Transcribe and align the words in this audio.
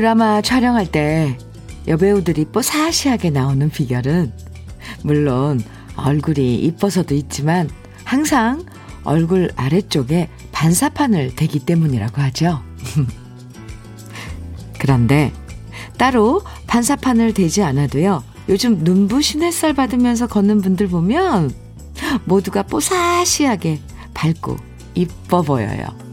드라마 0.00 0.40
촬영할 0.40 0.90
때 0.90 1.36
여배우들이 1.86 2.46
뽀사시하게 2.46 3.28
나오는 3.28 3.68
비결은 3.68 4.32
물론 5.02 5.62
얼굴이 5.94 6.54
이뻐서도 6.54 7.14
있지만 7.14 7.68
항상 8.04 8.64
얼굴 9.04 9.50
아래쪽에 9.56 10.30
반사판을 10.52 11.34
대기 11.36 11.58
때문이라고 11.58 12.18
하죠. 12.22 12.62
그런데 14.80 15.34
따로 15.98 16.40
반사판을 16.66 17.34
대지 17.34 17.62
않아도요. 17.62 18.24
요즘 18.48 18.78
눈부신 18.78 19.42
햇살 19.42 19.74
받으면서 19.74 20.28
걷는 20.28 20.62
분들 20.62 20.88
보면 20.88 21.52
모두가 22.24 22.62
뽀사시하게 22.62 23.82
밝고 24.14 24.56
이뻐 24.94 25.42
보여요. 25.42 26.09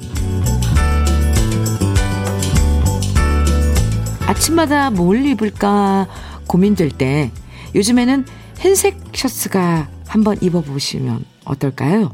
아침마다 4.28 4.90
뭘 4.90 5.26
입을까 5.26 6.08
고민될 6.48 6.92
때 6.92 7.32
요즘에는 7.76 8.26
흰색 8.60 9.00
셔츠가 9.14 9.90
한번 10.06 10.38
입어보시면 10.42 11.24
어떨까요? 11.46 12.14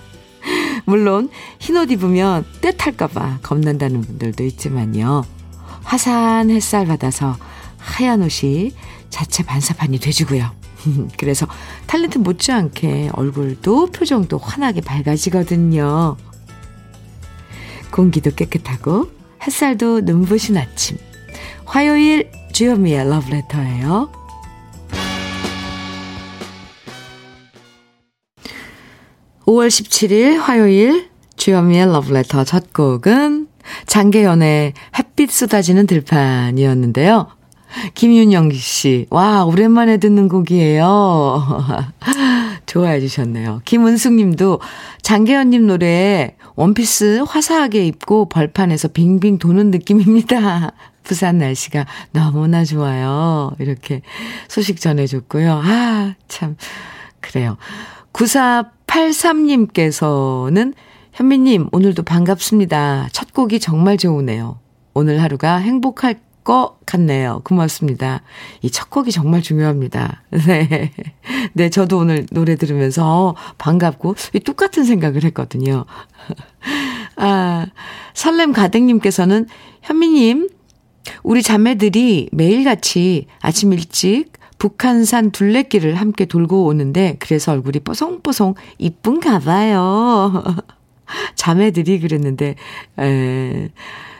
물론 0.86 1.28
흰 1.58 1.76
옷 1.76 1.90
입으면 1.90 2.44
때 2.60 2.70
탈까봐 2.76 3.40
겁난다는 3.42 4.00
분들도 4.02 4.44
있지만요. 4.44 5.24
화사한 5.82 6.50
햇살 6.50 6.86
받아서 6.86 7.36
하얀 7.78 8.22
옷이 8.22 8.72
자체 9.10 9.42
반사판이 9.42 9.98
돼주고요. 9.98 10.50
그래서 11.18 11.46
탤런트 11.88 12.18
못지않게 12.18 13.10
얼굴도 13.12 13.86
표정도 13.90 14.38
환하게 14.38 14.82
밝아지거든요. 14.82 16.16
공기도 17.90 18.30
깨끗하고 18.30 19.10
햇살도 19.42 20.02
눈부신 20.02 20.56
아침. 20.56 20.96
화요일 21.66 22.30
주현미의 22.52 23.08
러브레터예요. 23.08 24.10
5월 29.46 29.68
17일 29.68 30.38
화요일 30.38 31.10
주현미의 31.36 31.86
러브레터 31.86 32.44
첫 32.44 32.72
곡은 32.72 33.48
장계연의 33.86 34.72
햇빛 34.98 35.30
쏟아지는 35.30 35.86
들판이었는데요. 35.86 37.28
김윤영 37.94 38.52
씨, 38.52 39.06
와, 39.10 39.44
오랜만에 39.44 39.96
듣는 39.96 40.28
곡이에요. 40.28 41.42
좋아해 42.66 43.00
주셨네요. 43.00 43.62
김은숙 43.64 44.14
님도 44.14 44.60
장계연 45.02 45.50
님 45.50 45.66
노래에 45.66 46.36
원피스 46.54 47.24
화사하게 47.26 47.86
입고 47.86 48.28
벌판에서 48.28 48.88
빙빙 48.88 49.38
도는 49.38 49.70
느낌입니다. 49.70 50.72
부산 51.04 51.38
날씨가 51.38 51.86
너무나 52.12 52.64
좋아요. 52.64 53.52
이렇게 53.60 54.02
소식 54.48 54.80
전해줬고요. 54.80 55.62
아, 55.64 56.14
참, 56.26 56.56
그래요. 57.20 57.56
9483님께서는 58.12 60.74
현미님, 61.12 61.68
오늘도 61.70 62.02
반갑습니다. 62.02 63.08
첫 63.12 63.32
곡이 63.32 63.60
정말 63.60 63.96
좋으네요. 63.98 64.58
오늘 64.94 65.22
하루가 65.22 65.56
행복할 65.56 66.16
것 66.44 66.78
같네요. 66.84 67.40
고맙습니다. 67.44 68.20
이 68.62 68.70
첫 68.70 68.90
곡이 68.90 69.12
정말 69.12 69.40
중요합니다. 69.42 70.22
네. 70.46 70.90
네, 71.54 71.70
저도 71.70 71.98
오늘 71.98 72.26
노래 72.32 72.56
들으면서 72.56 73.34
반갑고 73.58 74.14
똑같은 74.44 74.84
생각을 74.84 75.22
했거든요. 75.24 75.84
아, 77.16 77.66
설렘 78.12 78.52
가득님께서는 78.52 79.46
현미님, 79.82 80.48
우리 81.22 81.42
자매들이 81.42 82.30
매일같이 82.32 83.26
아침 83.40 83.72
일찍 83.72 84.32
북한산 84.58 85.30
둘레길을 85.30 85.94
함께 85.96 86.24
돌고 86.24 86.64
오는데 86.64 87.16
그래서 87.18 87.52
얼굴이 87.52 87.80
뽀송뽀송 87.80 88.54
이쁜가 88.78 89.40
봐요. 89.40 90.42
자매들이 91.36 92.00
그랬는데 92.00 92.54
에, 92.98 93.68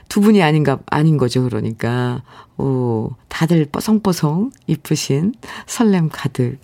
두 0.08 0.20
분이 0.20 0.42
아닌가 0.42 0.78
아닌 0.86 1.16
거죠. 1.16 1.42
그러니까 1.42 2.22
오 2.58 3.10
다들 3.28 3.66
뽀송뽀송 3.66 4.50
이쁘신 4.66 5.34
설렘 5.66 6.08
가득 6.10 6.58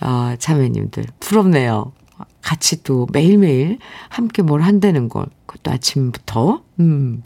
어, 0.00 0.34
자매님들 0.38 1.04
부럽네요. 1.18 1.92
같이 2.42 2.82
또 2.84 3.06
매일매일 3.12 3.78
함께 4.08 4.42
뭘 4.42 4.62
한다는 4.62 5.08
걸. 5.08 5.26
그것도 5.46 5.72
아침부터. 5.72 6.62
음. 6.78 7.22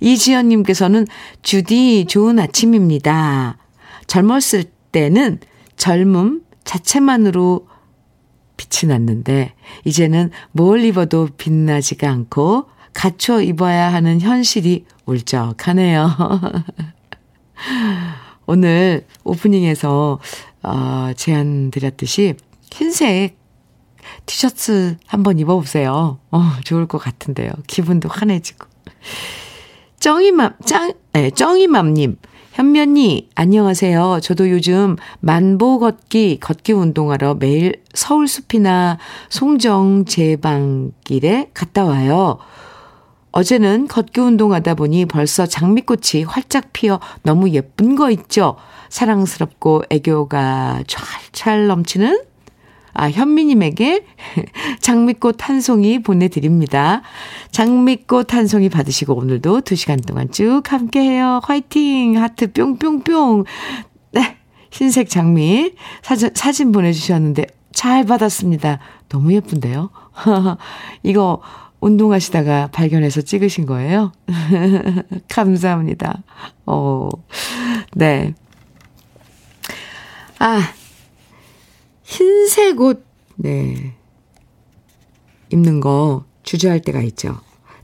이지연님께서는 0.00 1.06
주디 1.42 2.06
좋은 2.06 2.38
아침입니다. 2.38 3.58
젊었을 4.06 4.64
때는 4.92 5.40
젊음 5.76 6.42
자체만으로 6.64 7.68
빛이 8.56 8.90
났는데, 8.90 9.54
이제는 9.84 10.30
뭘 10.52 10.84
입어도 10.84 11.28
빛나지가 11.36 12.10
않고, 12.10 12.66
갖춰 12.92 13.40
입어야 13.40 13.92
하는 13.92 14.20
현실이 14.20 14.84
울적하네요. 15.06 16.08
오늘 18.46 19.06
오프닝에서, 19.24 20.18
어, 20.62 21.10
제안 21.16 21.70
드렸듯이, 21.70 22.34
흰색 22.72 23.38
티셔츠 24.26 24.96
한번 25.06 25.38
입어보세요. 25.38 26.18
어, 26.30 26.42
좋을 26.64 26.86
것 26.86 26.98
같은데요. 26.98 27.50
기분도 27.66 28.08
환해지고. 28.08 28.66
쩡이맘, 30.00 30.54
짱, 30.64 30.92
네, 31.12 31.30
쩡이맘님. 31.30 32.18
현면이, 32.52 33.30
안녕하세요. 33.34 34.20
저도 34.22 34.48
요즘 34.50 34.96
만보 35.18 35.80
걷기, 35.80 36.38
걷기 36.40 36.72
운동하러 36.72 37.34
매일 37.34 37.82
서울 37.94 38.28
숲이나 38.28 38.98
송정 39.28 40.04
제방길에 40.04 41.50
갔다 41.52 41.84
와요. 41.84 42.38
어제는 43.32 43.88
걷기 43.88 44.20
운동하다 44.20 44.74
보니 44.74 45.06
벌써 45.06 45.46
장미꽃이 45.46 46.22
활짝 46.26 46.72
피어 46.72 47.00
너무 47.22 47.50
예쁜 47.50 47.96
거 47.96 48.10
있죠? 48.10 48.56
사랑스럽고 48.90 49.82
애교가 49.90 50.84
찰찰 50.86 51.66
넘치는 51.66 52.22
아, 52.94 53.10
현미님에게 53.10 54.04
장미꽃 54.80 55.48
한 55.48 55.60
송이 55.60 56.02
보내드립니다. 56.02 57.02
장미꽃 57.50 58.34
한 58.34 58.46
송이 58.46 58.68
받으시고 58.68 59.14
오늘도 59.14 59.62
두 59.62 59.76
시간 59.76 60.00
동안 60.00 60.30
쭉 60.30 60.62
함께 60.66 61.00
해요. 61.00 61.40
화이팅! 61.44 62.20
하트 62.20 62.52
뿅뿅뿅! 62.52 63.44
네. 64.12 64.36
흰색 64.70 65.08
장미 65.08 65.72
사진, 66.02 66.30
사진 66.34 66.72
보내주셨는데 66.72 67.46
잘 67.72 68.04
받았습니다. 68.04 68.80
너무 69.08 69.32
예쁜데요? 69.32 69.90
이거 71.02 71.40
운동하시다가 71.80 72.68
발견해서 72.72 73.22
찍으신 73.22 73.66
거예요? 73.66 74.12
감사합니다. 75.28 76.22
어, 76.66 77.08
네. 77.94 78.34
아, 80.40 80.60
흰색 82.08 82.80
옷, 82.80 83.04
네. 83.36 83.92
입는 85.50 85.80
거 85.80 86.24
주저할 86.42 86.80
때가 86.80 87.02
있죠. 87.02 87.38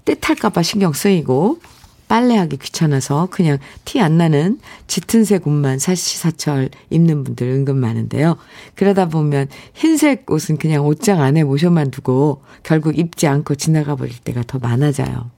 때 0.06 0.14
탈까봐 0.18 0.62
신경 0.62 0.94
쓰이고, 0.94 1.60
빨래하기 2.08 2.56
귀찮아서 2.56 3.28
그냥 3.30 3.58
티 3.84 4.00
안 4.00 4.16
나는 4.16 4.60
짙은 4.86 5.24
색 5.24 5.46
옷만 5.46 5.78
사시사철 5.78 6.70
입는 6.88 7.22
분들 7.24 7.46
은근 7.48 7.76
많은데요. 7.76 8.36
그러다 8.74 9.08
보면 9.08 9.48
흰색 9.74 10.30
옷은 10.30 10.56
그냥 10.56 10.86
옷장 10.86 11.20
안에 11.20 11.44
모셔만 11.44 11.90
두고 11.90 12.42
결국 12.62 12.98
입지 12.98 13.26
않고 13.26 13.54
지나가 13.56 13.94
버릴 13.94 14.16
때가 14.18 14.42
더 14.46 14.58
많아져요. 14.58 15.30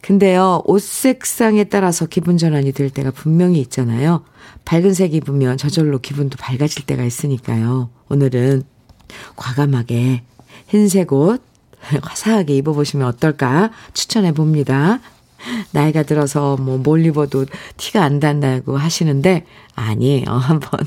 근데요, 0.00 0.62
옷 0.64 0.80
색상에 0.82 1.64
따라서 1.64 2.06
기분 2.06 2.38
전환이 2.38 2.72
될 2.72 2.90
때가 2.90 3.10
분명히 3.10 3.60
있잖아요. 3.60 4.22
밝은 4.64 4.94
색 4.94 5.14
입으면 5.14 5.56
저절로 5.58 5.98
기분도 5.98 6.36
밝아질 6.38 6.86
때가 6.86 7.04
있으니까요. 7.04 7.90
오늘은 8.08 8.62
과감하게 9.36 10.22
흰색 10.68 11.12
옷 11.12 11.42
화사하게 12.02 12.56
입어보시면 12.56 13.06
어떨까 13.06 13.70
추천해 13.92 14.32
봅니다. 14.32 15.00
나이가 15.70 16.02
들어서 16.02 16.56
뭐 16.56 16.78
뭘 16.78 17.04
입어도 17.06 17.46
티가 17.76 18.02
안 18.02 18.18
난다고 18.18 18.76
하시는데 18.76 19.46
아니에요. 19.74 20.26
한번 20.26 20.80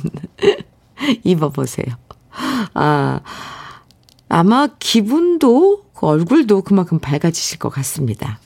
입어보세요. 1.23 1.85
아, 2.73 3.21
아마 4.29 4.67
기분도 4.79 5.83
그 5.93 6.07
얼굴도 6.07 6.63
그만큼 6.63 6.99
밝아지실 6.99 7.59
것 7.59 7.69
같습니다. 7.69 8.39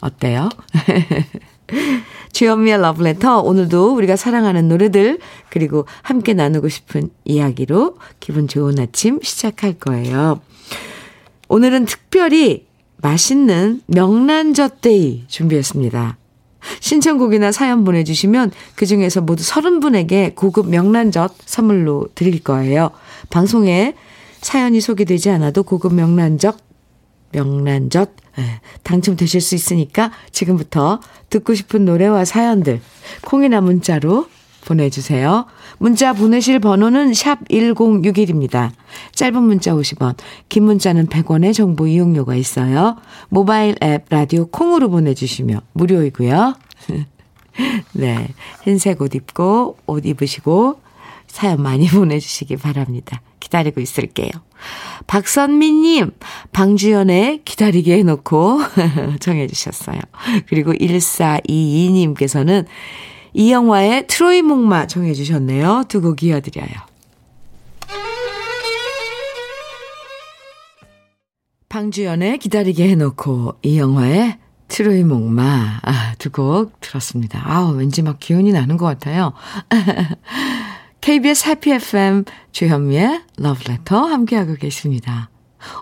어때요? 0.00 0.48
주현미의 2.32 2.80
러브레터 2.80 3.40
오늘도 3.40 3.94
우리가 3.96 4.16
사랑하는 4.16 4.68
노래들 4.68 5.18
그리고 5.50 5.86
함께 6.02 6.34
나누고 6.34 6.68
싶은 6.68 7.10
이야기로 7.24 7.96
기분 8.20 8.48
좋은 8.48 8.78
아침 8.78 9.20
시작할 9.22 9.74
거예요. 9.74 10.40
오늘은 11.48 11.86
특별히 11.86 12.66
맛있는 12.98 13.82
명란젓데이 13.86 15.24
준비했습니다. 15.28 16.18
신청곡이나 16.80 17.52
사연 17.52 17.84
보내주시면 17.84 18.50
그 18.74 18.86
중에서 18.86 19.20
모두 19.20 19.42
30분에게 19.44 20.34
고급 20.34 20.68
명란젓 20.68 21.34
선물로 21.44 22.08
드릴 22.14 22.42
거예요. 22.42 22.90
방송에 23.30 23.94
사연이 24.40 24.80
소개되지 24.80 25.30
않아도 25.30 25.62
고급 25.62 25.94
명란젓, 25.94 26.56
명란젓, 27.32 28.10
예, 28.38 28.60
당첨되실 28.82 29.40
수 29.40 29.54
있으니까 29.54 30.12
지금부터 30.30 31.00
듣고 31.30 31.54
싶은 31.54 31.84
노래와 31.84 32.24
사연들 32.24 32.80
콩이나 33.24 33.60
문자로 33.60 34.26
보내주세요. 34.64 35.46
문자 35.78 36.12
보내실 36.12 36.58
번호는 36.58 37.14
샵 37.14 37.46
1061입니다. 37.48 38.70
짧은 39.14 39.42
문자 39.42 39.72
50원, 39.72 40.16
긴 40.48 40.64
문자는 40.64 41.06
100원의 41.06 41.54
정보 41.54 41.86
이용료가 41.86 42.34
있어요. 42.34 42.96
모바일 43.30 43.76
앱 43.82 44.04
라디오 44.10 44.46
콩으로 44.46 44.90
보내주시면 44.90 45.60
무료이고요. 45.72 46.54
네. 47.92 48.28
흰색 48.62 49.00
옷 49.00 49.14
입고 49.14 49.78
옷 49.86 50.04
입으시고 50.04 50.80
사연 51.28 51.62
많이 51.62 51.86
보내주시기 51.90 52.56
바랍니다. 52.56 53.20
기다리고 53.40 53.80
있을게요. 53.80 54.30
박선미님, 55.06 56.10
방주연의 56.52 57.42
기다리게 57.44 57.96
해놓고 57.98 58.60
정해주셨어요. 59.20 60.00
그리고 60.48 60.72
1422님께서는 60.72 62.66
이 63.34 63.52
영화의 63.52 64.06
트로이 64.08 64.42
목마 64.42 64.86
정해주셨네요. 64.86 65.84
두 65.88 66.00
곡 66.00 66.22
이어드려요. 66.22 66.68
방주연의 71.68 72.38
기다리게 72.38 72.88
해놓고 72.90 73.56
이 73.62 73.78
영화의 73.78 74.38
트로이 74.68 75.04
목마 75.04 75.80
아, 75.82 76.14
두 76.18 76.30
곡 76.30 76.80
들었습니다. 76.80 77.42
아우 77.44 77.74
왠지 77.76 78.02
막 78.02 78.18
기운이 78.18 78.52
나는 78.52 78.76
것 78.76 78.86
같아요. 78.86 79.32
KBS 81.08 81.48
해피 81.48 81.70
FM 81.70 82.24
주현미의 82.52 83.22
러브레터 83.38 83.98
함께하고 83.98 84.56
계십니다. 84.56 85.30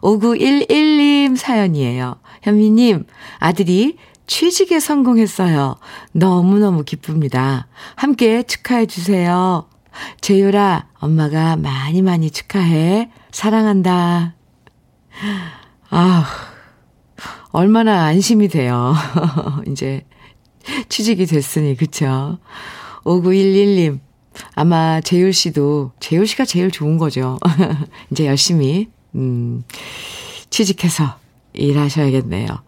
5911님 0.01 1.37
사연이에요. 1.37 2.21
현미님, 2.43 3.07
아들이 3.41 3.97
취직에 4.29 4.79
성공했어요. 4.79 5.79
너무너무 6.13 6.85
기쁩니다. 6.85 7.67
함께 7.97 8.45
축하해 8.45 8.87
주세요. 8.87 9.69
재율아, 10.21 10.91
엄마가 11.01 11.57
많이 11.57 12.03
많이 12.03 12.31
축하해. 12.31 13.11
사랑한다. 13.33 14.37
아, 15.91 16.25
얼마나 17.51 18.05
안심이 18.05 18.47
돼요. 18.47 18.95
이제 19.67 20.07
취직이 20.89 21.27
됐으니, 21.27 21.77
그쵸? 21.77 22.39
5911님, 23.03 24.07
아마 24.55 25.01
재율 25.01 25.33
씨도, 25.33 25.93
재율 26.01 26.27
씨가 26.27 26.45
제일 26.45 26.71
좋은 26.71 26.99
거죠. 26.99 27.39
이제 28.11 28.27
열심히, 28.27 28.89
음, 29.15 29.65
취직해서 30.51 31.17
일하셔야겠네요. 31.53 32.67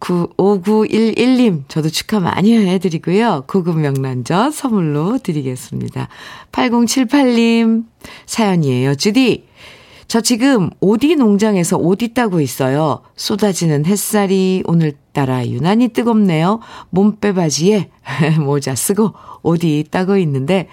5911님, 0.00 1.64
저도 1.68 1.88
축하 1.88 2.20
많이 2.20 2.54
해드리고요. 2.54 3.44
고급 3.46 3.78
명란젓 3.78 4.52
선물로 4.52 5.18
드리겠습니다. 5.22 6.08
8078님, 6.52 7.84
사연이에요. 8.26 8.96
주디, 8.96 9.46
저 10.14 10.20
지금 10.20 10.70
오디 10.78 11.16
농장에서 11.16 11.76
오디 11.76 12.14
따고 12.14 12.40
있어요. 12.40 13.02
쏟아지는 13.16 13.84
햇살이 13.84 14.62
오늘따라 14.64 15.48
유난히 15.48 15.88
뜨겁네요. 15.88 16.60
몸빼바지에 16.90 17.90
모자 18.38 18.76
쓰고 18.76 19.12
오디 19.42 19.84
따고 19.90 20.16
있는데 20.18 20.68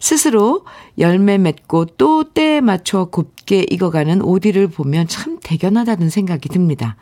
스스로 0.00 0.64
열매 0.98 1.36
맺고 1.36 1.84
또 1.98 2.32
때에 2.32 2.62
맞춰 2.62 3.04
곱게 3.04 3.66
익어가는 3.68 4.22
오디를 4.22 4.68
보면 4.68 5.08
참 5.08 5.40
대견하다는 5.42 6.08
생각이 6.08 6.48
듭니다. 6.48 6.96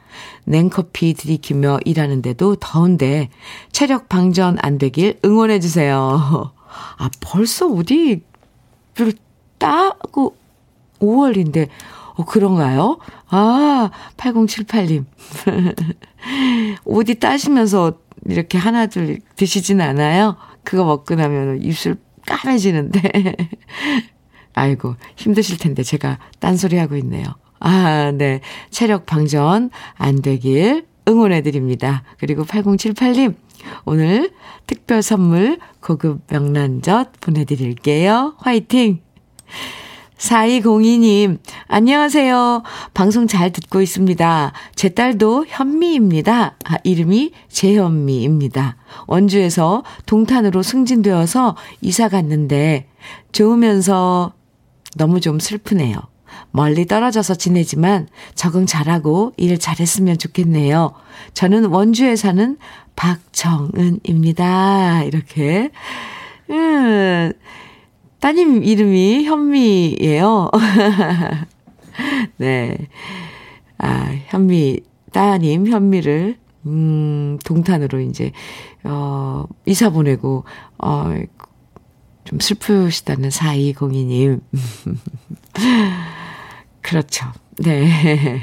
냉커피 0.47 1.15
들이키며 1.15 1.79
일하는데도 1.85 2.57
더운데 2.57 3.31
체력 3.71 4.09
방전 4.09 4.59
안 4.63 4.79
되길 4.79 5.21
응원해주세요. 5.25 6.51
아, 6.99 7.11
벌써 7.21 7.69
오디를 7.69 8.25
따고 9.59 10.35
5월인데, 11.01 11.69
어, 12.17 12.25
그런가요? 12.25 12.99
아, 13.29 13.91
8078님. 14.17 15.05
어디 16.87 17.17
따시면서 17.17 17.99
이렇게 18.27 18.57
하나둘 18.57 19.19
드시진 19.37 19.81
않아요? 19.81 20.37
그거 20.63 20.85
먹고 20.85 21.15
나면 21.15 21.63
입술 21.63 21.97
까매지는데. 22.27 23.37
아이고, 24.55 24.95
힘드실 25.17 25.59
텐데 25.59 25.83
제가 25.83 26.19
딴소리 26.39 26.77
하고 26.77 26.97
있네요. 26.97 27.25
아, 27.59 28.13
네. 28.13 28.41
체력 28.71 29.07
방전 29.07 29.71
안 29.97 30.23
되길 30.23 30.87
응원해드립니다. 31.09 32.03
그리고 32.19 32.45
8078님, 32.45 33.35
오늘 33.85 34.31
특별 34.67 35.03
선물 35.03 35.59
고급 35.81 36.23
명란젓 36.31 37.21
보내드릴게요. 37.21 38.35
화이팅! 38.39 39.01
4202님, 40.25 41.39
안녕하세요. 41.69 42.63
방송 42.95 43.27
잘 43.27 43.51
듣고 43.53 43.83
있습니다. 43.83 44.53
제 44.75 44.89
딸도 44.89 45.45
현미입니다. 45.47 46.57
아, 46.65 46.77
이름이 46.83 47.33
재현미입니다. 47.51 48.79
원주에서 49.07 49.85
동탄으로 50.07 50.63
승진되어서 50.63 51.57
이사 51.83 52.09
갔는데 52.09 52.89
좋으면서 53.33 54.33
너무 54.97 55.21
좀 55.21 55.39
슬프네요. 55.39 55.95
멀리 56.53 56.87
떨어져서 56.87 57.35
지내지만 57.35 58.09
적응 58.35 58.65
잘하고 58.65 59.35
일 59.37 59.59
잘했으면 59.59 60.17
좋겠네요. 60.17 60.95
저는 61.35 61.67
원주에 61.67 62.17
사는 62.17 62.57
박정은입니다. 62.97 63.43
이렇게. 65.03 65.71
음, 66.49 67.33
따님 68.25 68.65
이름이 68.65 69.25
현미예요. 69.25 70.51
네. 72.39 72.89
아, 73.77 74.17
현미, 74.29 74.81
따님 75.13 75.67
현미를, 75.67 76.39
음, 76.65 77.39
동탄으로 77.45 78.01
이제, 78.01 78.33
어, 78.83 79.45
이사 79.67 79.91
보내고, 79.91 80.45
어, 80.79 81.13
좀 82.25 82.41
슬프시다는 82.41 83.29
4202님. 83.29 84.41
그렇죠. 86.81 87.27
네. 87.59 88.41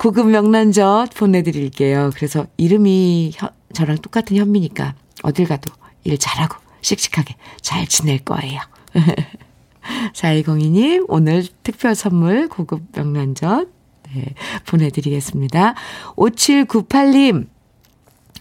고급 0.00 0.30
명란젓 0.30 1.14
보내드릴게요. 1.14 2.10
그래서 2.12 2.48
이름이 2.56 3.34
현, 3.36 3.50
저랑 3.72 3.98
똑같은 3.98 4.36
현미니까 4.36 4.96
어딜 5.22 5.46
가도 5.46 5.72
일 6.02 6.18
잘하고 6.18 6.67
씩씩하게 6.88 7.34
잘 7.60 7.86
지낼 7.86 8.18
거예요. 8.18 8.60
4202님, 10.14 11.04
오늘 11.08 11.46
특별 11.62 11.94
선물 11.94 12.48
고급 12.48 12.82
명란젓 12.94 13.68
네, 14.14 14.34
보내드리겠습니다. 14.66 15.74
5798님, 16.16 17.46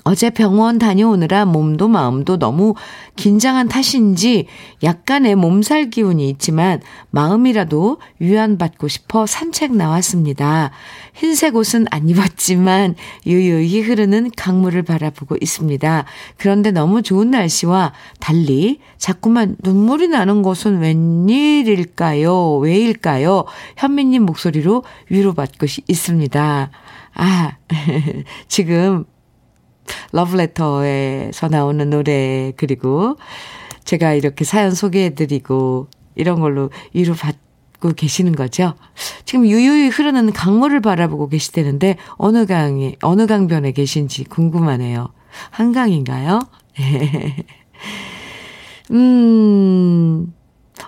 어제 0.08 0.30
병원 0.30 0.80
다녀오느라 0.80 1.44
몸도 1.44 1.90
마음도 1.90 2.40
너무 2.40 2.76
긴장한 3.18 3.68
탓인지 3.68 4.46
약간의 4.82 5.36
몸살 5.36 5.90
기운이 5.90 6.30
있지만 6.30 6.80
마음이라도 7.10 8.00
위안받고 8.20 8.88
싶어 8.88 9.26
산책 9.26 9.76
나왔습니다. 9.76 10.72
흰색 11.14 11.58
옷은 11.58 11.88
안 11.92 12.08
입었지만 12.08 12.96
유유히 13.26 13.82
흐르는 13.82 14.32
강물을 14.38 14.84
바라보고 14.84 15.36
있습니다. 15.42 16.06
그런데 16.38 16.72
너무 16.72 17.02
좋은 17.02 17.30
날씨와 17.30 17.92
달리 18.22 18.80
자꾸만 18.98 19.58
눈물이 19.62 20.08
나는 20.08 20.42
것은 20.42 20.80
웬일일까요? 20.80 22.60
왜일까요? 22.60 23.44
현미님 23.76 24.24
목소리로 24.24 24.86
위로받고 25.10 25.66
있습니다. 25.90 26.72
아, 27.14 27.52
지금 28.48 29.04
러브레터에서 30.12 31.48
나오는 31.50 31.90
노래, 31.90 32.54
그리고 32.58 33.18
제가 33.84 34.14
이렇게 34.14 34.44
사연 34.44 34.72
소개해드리고, 34.72 35.88
이런 36.16 36.40
걸로 36.40 36.72
위로받고 36.94 37.94
계시는 37.96 38.36
거죠. 38.36 38.74
지금 39.26 39.46
유유히 39.46 39.90
흐르는 39.90 40.34
강물을 40.34 40.82
바라보고 40.82 41.30
계시다는데, 41.30 41.98
어느 42.18 42.46
강에, 42.46 42.96
어느 43.02 43.28
강변에 43.28 43.72
계신지 43.72 44.24
궁금하네요. 44.26 45.10
한강인가요? 45.52 46.42
음, 48.92 50.34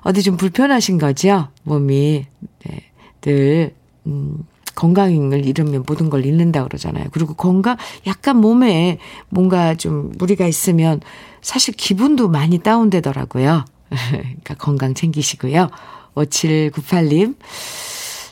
어디 0.02 0.24
좀 0.24 0.38
불편하신 0.38 0.98
거죠? 0.98 1.50
몸이. 1.64 2.26
네, 2.66 2.84
늘, 3.22 3.76
음, 4.08 4.46
건강을 4.80 5.46
잃으면 5.46 5.84
모든 5.86 6.10
걸 6.10 6.26
잃는다 6.26 6.64
그러잖아요. 6.64 7.08
그리고 7.12 7.34
건강, 7.34 7.76
약간 8.08 8.38
몸에 8.38 8.98
뭔가 9.28 9.76
좀 9.76 10.14
무리가 10.18 10.48
있으면 10.48 11.02
사실 11.42 11.74
기분도 11.74 12.30
많이 12.30 12.60
다운되더라고요. 12.60 13.66
그러니까 14.10 14.54
건강 14.56 14.94
챙기시고요. 14.94 15.70
5798님, 16.16 17.36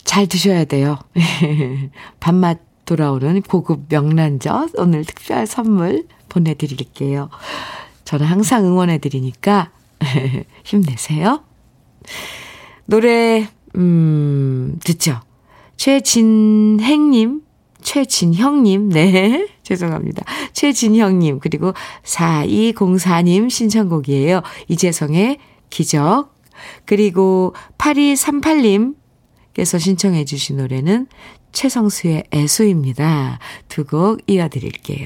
잘 0.05 0.27
드셔야 0.27 0.63
돼요. 0.63 0.97
밥맛 2.21 2.59
돌아오는 2.85 3.41
고급 3.41 3.87
명란젓 3.89 4.71
오늘 4.77 5.03
특별 5.03 5.45
선물 5.45 6.05
보내드릴게요. 6.29 7.29
저는 8.05 8.25
항상 8.25 8.65
응원해드리니까 8.65 9.71
힘내세요. 10.63 11.43
노래, 12.85 13.49
음, 13.75 14.79
듣죠? 14.81 15.26
최진행님, 15.77 17.41
최진형님, 17.81 18.89
네. 18.89 19.47
죄송합니다. 19.63 20.23
최진형님, 20.53 21.39
그리고 21.39 21.73
4204님 22.03 23.49
신청곡이에요. 23.49 24.41
이재성의 24.67 25.37
기적. 25.69 26.35
그리고 26.85 27.53
8238님께서 27.77 29.79
신청해주신 29.79 30.57
노래는 30.57 31.07
최성수의 31.51 32.23
애수입니다. 32.33 33.39
두 33.69 33.85
곡 33.85 34.19
이어드릴게요. 34.27 35.05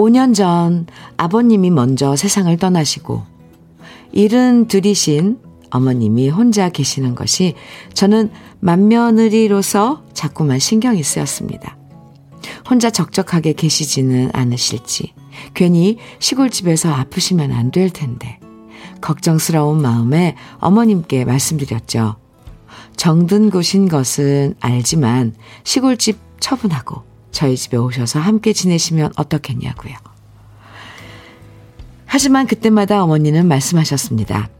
5년 0.00 0.34
전 0.34 0.86
아버님이 1.18 1.70
먼저 1.70 2.16
세상을 2.16 2.56
떠나시고 2.56 3.22
일은 4.12 4.66
들이신 4.66 5.38
어머님이 5.68 6.30
혼자 6.30 6.70
계시는 6.70 7.14
것이 7.14 7.54
저는 7.92 8.30
맏며느리로서 8.60 10.02
자꾸만 10.14 10.58
신경이 10.58 11.02
쓰였습니다. 11.02 11.76
혼자 12.68 12.88
적적하게 12.88 13.52
계시지는 13.52 14.30
않으실지 14.32 15.12
괜히 15.52 15.98
시골집에서 16.18 16.90
아프시면 16.90 17.52
안 17.52 17.70
될 17.70 17.90
텐데 17.90 18.40
걱정스러운 19.02 19.82
마음에 19.82 20.34
어머님께 20.60 21.26
말씀드렸죠. 21.26 22.16
정든 22.96 23.50
곳인 23.50 23.88
것은 23.88 24.54
알지만 24.60 25.34
시골집 25.64 26.18
처분하고 26.40 27.09
저희 27.40 27.56
집에 27.56 27.78
오셔서 27.78 28.20
함께 28.20 28.52
지내시면 28.52 29.12
어떻겠냐고요. 29.16 29.94
하지만 32.04 32.46
그때마다 32.46 33.02
어머니는 33.02 33.48
말씀하셨습니다. 33.48 34.50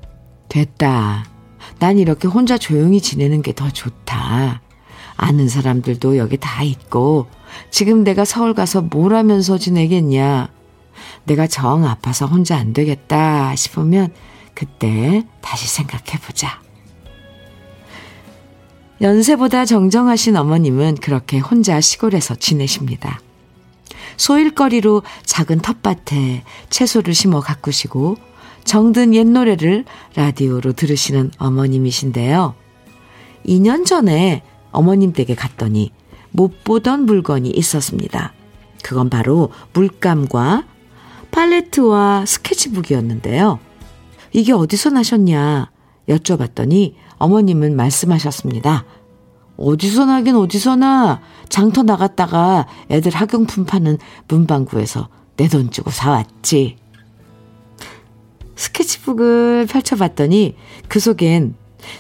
됐다. 0.49 1.27
난 1.79 1.99
이렇게 1.99 2.27
혼자 2.27 2.57
조용히 2.57 3.03
지내는 3.03 3.43
게 3.43 3.53
더 3.53 3.69
좋다. 3.69 4.63
아는 5.19 5.47
사람들도 5.51 6.17
여기 6.17 6.39
다 6.39 6.63
있고, 6.63 7.27
지금 7.71 8.03
내가 8.03 8.25
서울 8.25 8.55
가서 8.55 8.81
뭘 8.81 9.15
하면서 9.15 9.59
지내겠냐. 9.59 10.49
내가 11.25 11.47
정 11.47 11.85
아파서 11.85 12.25
혼자 12.25 12.57
안 12.57 12.73
되겠다 12.73 13.55
싶으면 13.57 14.09
그때 14.55 15.27
다시 15.43 15.69
생각해보자. 15.69 16.63
연세보다 19.01 19.65
정정하신 19.65 20.37
어머님은 20.37 20.97
그렇게 20.97 21.39
혼자 21.39 21.81
시골에서 21.81 22.35
지내십니다. 22.35 23.21
소일거리로 24.19 25.03
작은 25.25 25.61
텃밭에 25.61 26.45
채소를 26.69 27.15
심어 27.15 27.41
가꾸시고 27.41 28.17
정든 28.65 29.15
옛 29.15 29.27
노래를 29.27 29.87
라디오로 30.15 30.75
들으시는 30.75 31.31
어머님이신데요. 31.39 32.55
2년 33.47 33.87
전에 33.87 34.43
어머님 34.71 35.15
댁에 35.15 35.35
갔더니 35.35 35.93
못 36.31 36.63
보던 36.63 37.07
물건이 37.07 37.49
있었습니다. 37.49 38.35
그건 38.83 39.09
바로 39.09 39.51
물감과 39.73 40.67
팔레트와 41.31 42.27
스케치북이었는데요. 42.27 43.59
이게 44.33 44.53
어디서 44.53 44.91
나셨냐 44.91 45.71
여쭤봤더니 46.09 46.95
어머님은 47.21 47.77
말씀하셨습니다. 47.77 48.85
어디서 49.57 50.07
나긴 50.07 50.37
어디서 50.37 50.77
나. 50.77 51.21
장터 51.49 51.83
나갔다가 51.83 52.67
애들 52.91 53.13
학용품 53.13 53.67
파는 53.67 53.99
문방구에서 54.27 55.09
내 55.37 55.49
돈 55.49 55.71
주고 55.71 55.91
사왔지. 55.91 56.77
스케치북을 58.57 59.67
펼쳐봤더니 59.71 60.57
그 60.89 60.99
속엔 61.01 61.55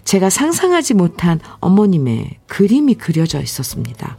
제가 0.04 0.28
상상하지 0.28 0.94
못한 0.94 1.40
어머님의 1.60 2.38
그림이 2.46 2.94
그려져 2.94 3.40
있었습니다. 3.40 4.18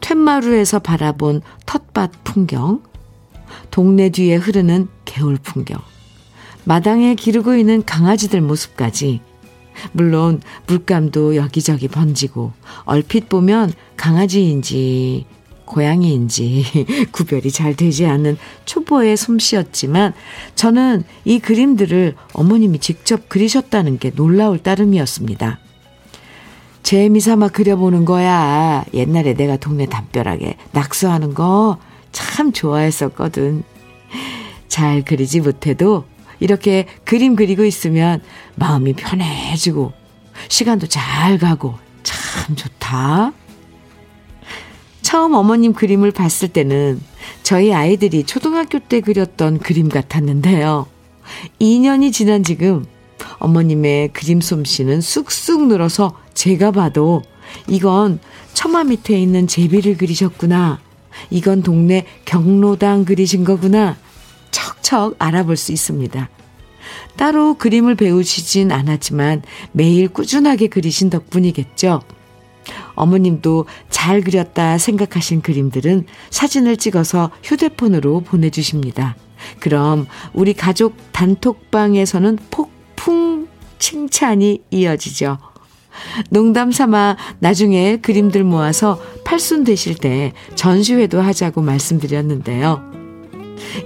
툇마루에서 0.00 0.80
바라본 0.80 1.42
텃밭 1.66 2.24
풍경, 2.24 2.82
동네 3.70 4.08
뒤에 4.10 4.36
흐르는 4.36 4.88
개울 5.04 5.36
풍경, 5.36 5.78
마당에 6.64 7.14
기르고 7.14 7.54
있는 7.54 7.84
강아지들 7.84 8.40
모습까지 8.40 9.20
물론 9.92 10.40
물감도 10.66 11.36
여기저기 11.36 11.88
번지고 11.88 12.52
얼핏 12.84 13.28
보면 13.28 13.72
강아지인지 13.96 15.26
고양이인지 15.64 16.64
구별이 17.12 17.50
잘 17.50 17.74
되지 17.74 18.06
않는 18.06 18.38
초보의 18.64 19.16
솜씨였지만 19.16 20.14
저는 20.54 21.04
이 21.24 21.38
그림들을 21.38 22.14
어머님이 22.32 22.78
직접 22.78 23.28
그리셨다는 23.28 23.98
게 23.98 24.10
놀라울 24.10 24.58
따름이었습니다. 24.58 25.58
재미삼아 26.82 27.48
그려보는 27.48 28.06
거야. 28.06 28.84
옛날에 28.94 29.34
내가 29.34 29.58
동네 29.58 29.84
담벼락에 29.86 30.56
낙서하는 30.72 31.34
거 31.34 31.78
참 32.12 32.52
좋아했었거든. 32.52 33.62
잘 34.68 35.04
그리지 35.04 35.40
못해도 35.40 36.04
이렇게 36.40 36.86
그림 37.04 37.36
그리고 37.36 37.64
있으면 37.64 38.20
마음이 38.56 38.94
편해지고 38.94 39.92
시간도 40.48 40.86
잘 40.86 41.38
가고 41.38 41.74
참 42.02 42.56
좋다. 42.56 43.32
처음 45.02 45.34
어머님 45.34 45.72
그림을 45.72 46.10
봤을 46.10 46.48
때는 46.48 47.00
저희 47.42 47.72
아이들이 47.72 48.24
초등학교 48.24 48.78
때 48.78 49.00
그렸던 49.00 49.58
그림 49.58 49.88
같았는데요. 49.88 50.86
2년이 51.60 52.12
지난 52.12 52.42
지금 52.42 52.84
어머님의 53.38 54.12
그림 54.12 54.40
솜씨는 54.40 55.00
쑥쑥 55.00 55.66
늘어서 55.66 56.12
제가 56.34 56.72
봐도 56.72 57.22
이건 57.66 58.20
처마 58.52 58.84
밑에 58.84 59.18
있는 59.18 59.46
제비를 59.46 59.96
그리셨구나. 59.96 60.80
이건 61.30 61.62
동네 61.62 62.04
경로당 62.24 63.04
그리신 63.04 63.44
거구나. 63.44 63.96
척척 64.50 65.16
알아볼 65.18 65.56
수 65.56 65.72
있습니다. 65.72 66.28
따로 67.16 67.54
그림을 67.54 67.94
배우시진 67.96 68.72
않았지만 68.72 69.42
매일 69.72 70.08
꾸준하게 70.08 70.68
그리신 70.68 71.10
덕분이겠죠. 71.10 72.00
어머님도 72.94 73.66
잘 73.90 74.20
그렸다 74.20 74.78
생각하신 74.78 75.40
그림들은 75.40 76.06
사진을 76.30 76.76
찍어서 76.76 77.30
휴대폰으로 77.42 78.20
보내주십니다. 78.20 79.16
그럼 79.60 80.06
우리 80.32 80.52
가족 80.52 80.96
단톡방에서는 81.12 82.38
폭풍 82.50 83.48
칭찬이 83.78 84.62
이어지죠. 84.70 85.38
농담 86.30 86.70
삼아 86.70 87.16
나중에 87.38 87.96
그림들 87.98 88.44
모아서 88.44 89.00
팔순 89.24 89.64
되실 89.64 89.96
때 89.96 90.32
전시회도 90.54 91.20
하자고 91.20 91.62
말씀드렸는데요. 91.62 92.97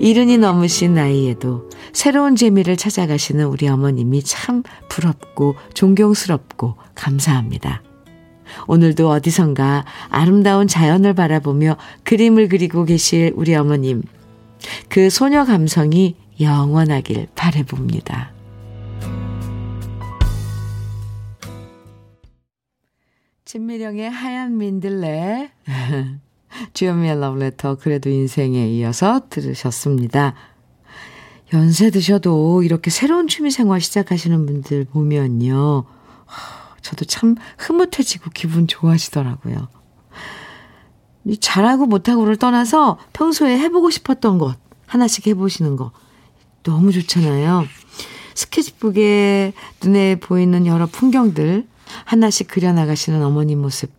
이른이 0.01 0.39
넘으신 0.39 0.95
나이에도 0.95 1.69
새로운 1.93 2.37
재미를 2.37 2.77
찾아가시는 2.77 3.47
우리 3.47 3.69
어머님이 3.69 4.23
참 4.23 4.63
부럽고 4.89 5.57
존경스럽고 5.75 6.77
감사합니다. 6.95 7.83
오늘도 8.67 9.09
어디선가 9.09 9.85
아름다운 10.09 10.67
자연을 10.67 11.15
바라보며 11.15 11.77
그림을 12.05 12.49
그리고 12.49 12.85
계실 12.85 13.33
우리 13.35 13.55
어머님. 13.55 14.03
그 14.89 15.11
소녀 15.11 15.45
감성이 15.45 16.17
영원하길 16.41 17.29
바래봅니다. 17.35 18.33
진미령의 23.45 24.11
하얀 24.11 24.57
민들레 24.57 25.51
주연미의 26.73 27.21
러브레터 27.21 27.77
그래도 27.77 28.11
인생에 28.11 28.69
이어서 28.69 29.23
들으셨습니다. 29.29 30.35
연세 31.53 31.91
드셔도 31.91 32.63
이렇게 32.63 32.91
새로운 32.91 33.29
취미생활 33.29 33.81
시작하시는 33.81 34.47
분들 34.47 34.87
보면요. 34.87 35.85
저도 36.81 37.05
참 37.05 37.37
흐뭇해지고 37.59 38.31
기분 38.35 38.67
좋아지더라고요. 38.67 39.69
잘하고 41.41 41.87
못하고를 41.87 42.37
떠나서 42.37 42.99
평소에 43.13 43.59
해보고 43.59 43.91
싶었던 43.91 44.39
것 44.39 44.57
하나씩 44.87 45.27
해보시는 45.29 45.77
거 45.77 45.93
너무 46.63 46.91
좋잖아요. 46.93 47.65
스케치북에 48.35 49.53
눈에 49.83 50.17
보이는 50.17 50.67
여러 50.67 50.87
풍경들 50.87 51.67
하나씩 52.05 52.49
그려나가시는 52.49 53.23
어머님 53.23 53.61
모습 53.61 53.91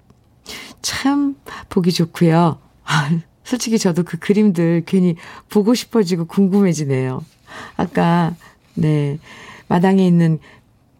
참 0.84 1.36
보기 1.70 1.92
좋고요. 1.92 2.60
솔직히 3.44 3.80
저도 3.80 4.04
그 4.04 4.18
그림들 4.18 4.84
괜히 4.86 5.16
보고 5.50 5.74
싶어지고 5.74 6.25
궁금해지네요. 6.25 7.25
아까 7.75 8.36
네 8.75 9.18
마당에 9.68 10.06
있는 10.06 10.40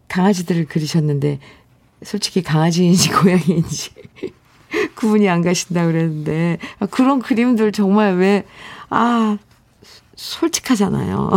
강아지들을 0.08 0.66
그리셨는데 0.66 1.38
솔직히 2.02 2.42
강아지인지 2.42 3.10
고양이인지 3.14 3.90
구분이 4.96 5.28
안 5.28 5.42
가신다 5.42 5.86
그랬는데 5.86 6.58
아, 6.80 6.86
그런 6.86 7.20
그림들 7.20 7.70
정말 7.70 8.16
왜 8.16 8.44
아 8.90 9.38
솔직하잖아요. 10.16 11.30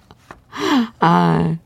아 1.00 1.56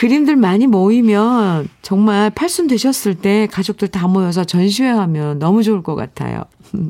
그림들 0.00 0.36
많이 0.36 0.66
모이면 0.66 1.68
정말 1.82 2.30
팔순 2.30 2.66
되셨을 2.66 3.14
때 3.14 3.46
가족들 3.50 3.88
다 3.88 4.08
모여서 4.08 4.44
전시회 4.44 4.88
하면 4.88 5.38
너무 5.38 5.62
좋을 5.62 5.82
것 5.82 5.94
같아요. 5.94 6.44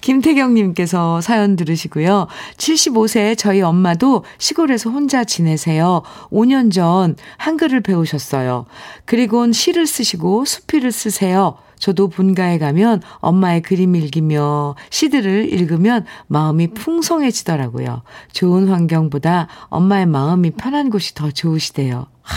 김태경님께서 0.00 1.20
사연 1.20 1.56
들으시고요. 1.56 2.26
75세 2.56 3.36
저희 3.36 3.60
엄마도 3.60 4.24
시골에서 4.38 4.88
혼자 4.88 5.24
지내세요. 5.24 6.00
5년 6.30 6.72
전 6.72 7.16
한글을 7.36 7.82
배우셨어요. 7.82 8.64
그리곤 9.04 9.52
시를 9.52 9.86
쓰시고 9.86 10.46
수필을 10.46 10.90
쓰세요. 10.90 11.58
저도 11.80 12.08
본가에 12.08 12.58
가면 12.58 13.02
엄마의 13.16 13.62
그림 13.62 13.96
읽으며 13.96 14.76
시들을 14.90 15.52
읽으면 15.52 16.04
마음이 16.28 16.68
풍성해지더라고요. 16.68 18.02
좋은 18.32 18.68
환경보다 18.68 19.48
엄마의 19.64 20.06
마음이 20.06 20.52
편한 20.52 20.90
곳이 20.90 21.14
더 21.14 21.30
좋으시대요. 21.32 22.06
하, 22.22 22.36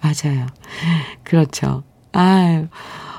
맞아요. 0.00 0.46
그렇죠. 1.22 1.84
아유. 2.12 2.66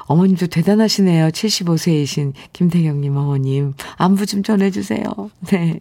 어머님도 0.08 0.48
대단하시네요. 0.48 1.28
75세이신 1.28 2.34
김태경님 2.52 3.16
어머님. 3.16 3.76
안부 3.98 4.26
좀 4.26 4.42
전해주세요. 4.42 5.04
네. 5.52 5.80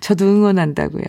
저도 0.00 0.24
응원한다고요. 0.24 1.04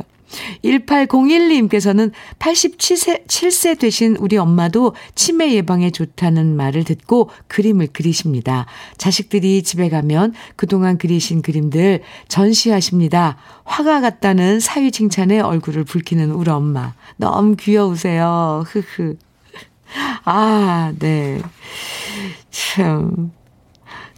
1801님께서는 0.63 2.11
87세 2.39 3.27
7세 3.27 3.79
되신 3.79 4.17
우리 4.17 4.37
엄마도 4.37 4.93
치매 5.15 5.53
예방에 5.53 5.91
좋다는 5.91 6.55
말을 6.55 6.83
듣고 6.83 7.29
그림을 7.47 7.87
그리십니다. 7.93 8.65
자식들이 8.97 9.63
집에 9.63 9.89
가면 9.89 10.33
그동안 10.55 10.97
그리신 10.97 11.41
그림들 11.41 12.01
전시하십니다. 12.27 13.37
화가 13.63 14.01
같다는 14.01 14.59
사위 14.59 14.91
칭찬에 14.91 15.39
얼굴을 15.39 15.83
붉히는 15.83 16.31
우리 16.31 16.49
엄마. 16.51 16.93
너무 17.17 17.55
귀여우세요. 17.55 18.63
흐흐. 18.67 19.17
아, 20.25 20.93
네. 20.99 21.41
참. 22.51 23.31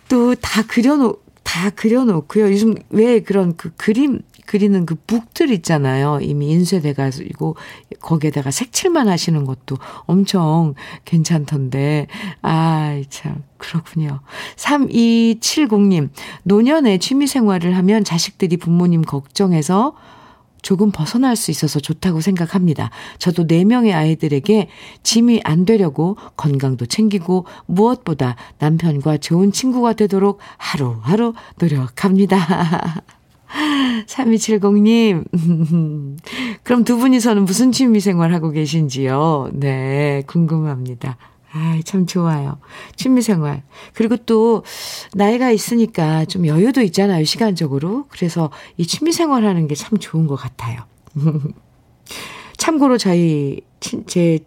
또 0.10 0.34
다 0.36 0.64
그려놓, 0.64 1.22
다 1.50 1.72
그려놓고요. 1.72 2.52
요즘 2.52 2.76
왜 2.92 3.22
그런 3.22 3.58
그 3.58 3.72
그림, 3.76 4.22
그리는 4.46 4.86
그 4.86 4.94
북들 5.08 5.50
있잖아요. 5.50 6.20
이미 6.22 6.52
인쇄돼 6.52 6.94
가지고 6.94 7.56
거기에다가 8.02 8.52
색칠만 8.52 9.08
하시는 9.08 9.46
것도 9.46 9.80
엄청 10.06 10.76
괜찮던데. 11.06 12.06
아, 12.44 13.02
참. 13.10 13.42
그렇군요. 13.58 14.20
3270님, 14.58 16.10
노년에 16.44 17.00
취미 17.00 17.26
생활을 17.26 17.76
하면 17.78 18.04
자식들이 18.04 18.58
부모님 18.58 19.02
걱정해서 19.02 19.96
조금 20.62 20.92
벗어날 20.92 21.36
수 21.36 21.52
있어서 21.52 21.80
좋다고 21.80 22.22
생각합니다. 22.22 22.90
저도 23.18 23.48
4명의 23.48 23.94
아이들에게 23.94 24.70
짐이 25.04 25.42
안 25.44 25.66
되려고 25.66 26.18
건강도 26.36 26.86
챙기고 26.86 27.46
무엇보다 27.66 28.36
남편과 28.60 29.18
좋은 29.18 29.52
친구가 29.52 29.94
되도록 29.94 30.40
하루하루 30.58 31.34
노력합니다. 31.60 33.04
3270님, 34.06 35.26
그럼 36.64 36.84
두 36.84 36.98
분이서는 36.98 37.46
무슨 37.46 37.72
취미 37.72 38.00
생활 38.00 38.34
하고 38.34 38.52
계신지요? 38.52 39.50
네, 39.54 40.24
궁금합니다. 40.28 41.18
아, 41.52 41.80
참 41.84 42.06
좋아요. 42.06 42.60
취미 42.96 43.22
생활. 43.22 43.64
그리고 43.94 44.18
또 44.18 44.64
나이가 45.14 45.50
있으니까 45.52 46.26
좀 46.26 46.46
여유도 46.46 46.82
있잖아요, 46.82 47.24
시간적으로. 47.26 48.06
그래서 48.10 48.52
이 48.78 48.86
취미 48.86 49.12
생활 49.12 49.46
하는 49.46 49.68
게 49.68 49.76
참 49.76 49.98
좋은 49.98 50.28
것 50.28 50.36
같아요. 50.36 50.82
참고로 52.58 52.98
저희 52.98 53.62
친, 53.80 54.06
제 54.06 54.40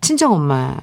친정 0.00 0.32
엄마 0.32 0.76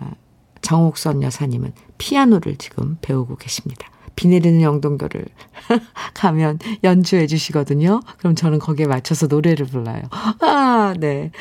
정옥선 0.62 1.22
여사님은 1.22 1.74
피아노를 1.98 2.56
지금 2.58 2.98
배우고 3.02 3.36
계십니다. 3.36 3.88
비 4.16 4.30
내리는 4.30 4.62
영동교를 4.62 5.26
가면 6.16 6.60
연주해 6.86 7.28
주시거든요. 7.28 8.00
그럼 8.18 8.34
저는 8.36 8.60
거기에 8.60 8.88
맞춰서 8.88 9.28
노래를 9.28 9.66
불러요. 9.66 10.04
아, 10.12 10.94
네. 10.98 11.32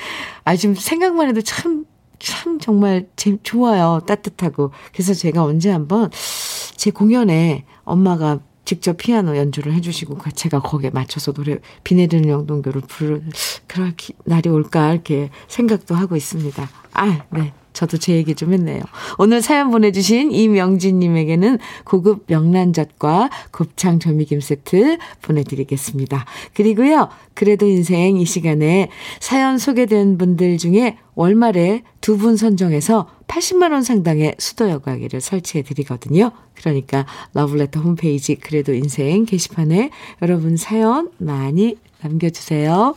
아, 0.44 0.56
지금 0.56 0.74
생각만 0.74 1.28
해도 1.28 1.40
참 1.40 1.84
참 2.18 2.58
정말 2.58 3.08
제, 3.16 3.36
좋아요. 3.42 4.00
따뜻하고. 4.06 4.72
그래서 4.92 5.14
제가 5.14 5.44
언제 5.44 5.70
한번 5.70 6.10
제 6.76 6.90
공연에 6.90 7.64
엄마가 7.84 8.40
직접 8.64 8.96
피아노 8.96 9.36
연주를 9.36 9.74
해주시고 9.74 10.18
제가 10.34 10.60
거기에 10.60 10.90
맞춰서 10.90 11.32
노래 11.32 11.58
비 11.82 11.94
내리는 11.94 12.28
영동교를 12.28 12.80
부를 12.82 13.22
그럴 13.66 13.92
날이 14.24 14.48
올까 14.48 14.92
이렇게 14.92 15.30
생각도 15.48 15.94
하고 15.94 16.16
있습니다. 16.16 16.68
아, 16.94 17.24
네. 17.30 17.52
저도 17.74 17.98
제 17.98 18.14
얘기 18.14 18.34
좀 18.34 18.54
했네요. 18.54 18.80
오늘 19.18 19.42
사연 19.42 19.70
보내주신 19.70 20.32
이명진님에게는 20.32 21.58
고급 21.84 22.24
명란젓과 22.28 23.28
곱창 23.50 23.98
조미김 23.98 24.40
세트 24.40 24.96
보내드리겠습니다. 25.20 26.24
그리고요, 26.54 27.10
그래도 27.34 27.66
인생 27.66 28.16
이 28.16 28.24
시간에 28.24 28.88
사연 29.20 29.58
소개된 29.58 30.16
분들 30.16 30.56
중에 30.56 30.96
월말에 31.14 31.82
두 32.00 32.14
분 32.14 32.36
선정해서 32.36 33.08
80만원 33.26 33.82
상당의 33.82 34.36
수도 34.38 34.70
여과기를 34.70 35.20
설치해 35.20 35.64
드리거든요. 35.64 36.30
그러니까 36.54 37.06
러블레터 37.32 37.80
홈페이지 37.80 38.36
그래도 38.36 38.72
인생 38.72 39.24
게시판에 39.24 39.90
여러분 40.22 40.56
사연 40.56 41.10
많이 41.18 41.76
남겨주세요. 42.02 42.94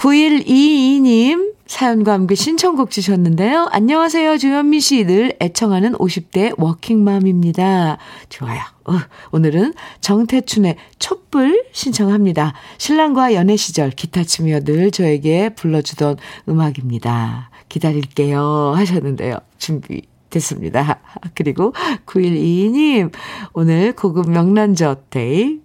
9122님, 0.00 1.52
사연과 1.66 2.14
함께 2.14 2.34
신청곡 2.34 2.90
주셨는데요. 2.90 3.68
안녕하세요. 3.70 4.38
조현미 4.38 4.80
씨. 4.80 5.04
늘 5.04 5.36
애청하는 5.42 5.92
50대 5.92 6.58
워킹맘입니다. 6.58 7.98
좋아요. 8.30 8.60
어, 8.86 8.94
오늘은 9.30 9.74
정태춘의 10.00 10.76
촛불 10.98 11.66
신청합니다. 11.72 12.54
신랑과 12.78 13.34
연애 13.34 13.56
시절 13.56 13.90
기타 13.90 14.24
치며 14.24 14.60
늘 14.60 14.90
저에게 14.90 15.50
불러주던 15.50 16.16
음악입니다. 16.48 17.50
기다릴게요. 17.68 18.72
하셨는데요. 18.74 19.36
준비. 19.58 20.00
됐습니다. 20.30 21.00
그리고 21.34 21.74
9122님, 22.06 23.12
오늘 23.52 23.92
고급 23.92 24.30
명란젓 24.30 25.10
데이 25.10 25.58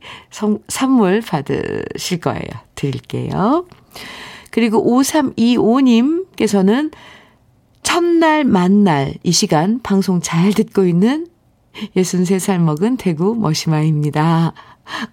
선물 0.67 1.21
받으실 1.21 2.19
거예요. 2.19 2.49
드릴게요. 2.73 3.65
그리고 4.51 4.85
5325님께서는 4.85 6.91
첫날 7.83 8.43
만날 8.43 9.13
이 9.23 9.31
시간 9.31 9.81
방송 9.81 10.21
잘 10.21 10.53
듣고 10.53 10.85
있는 10.85 11.27
63살 11.95 12.59
먹은 12.59 12.97
대구 12.97 13.35
머시마입니다. 13.35 14.53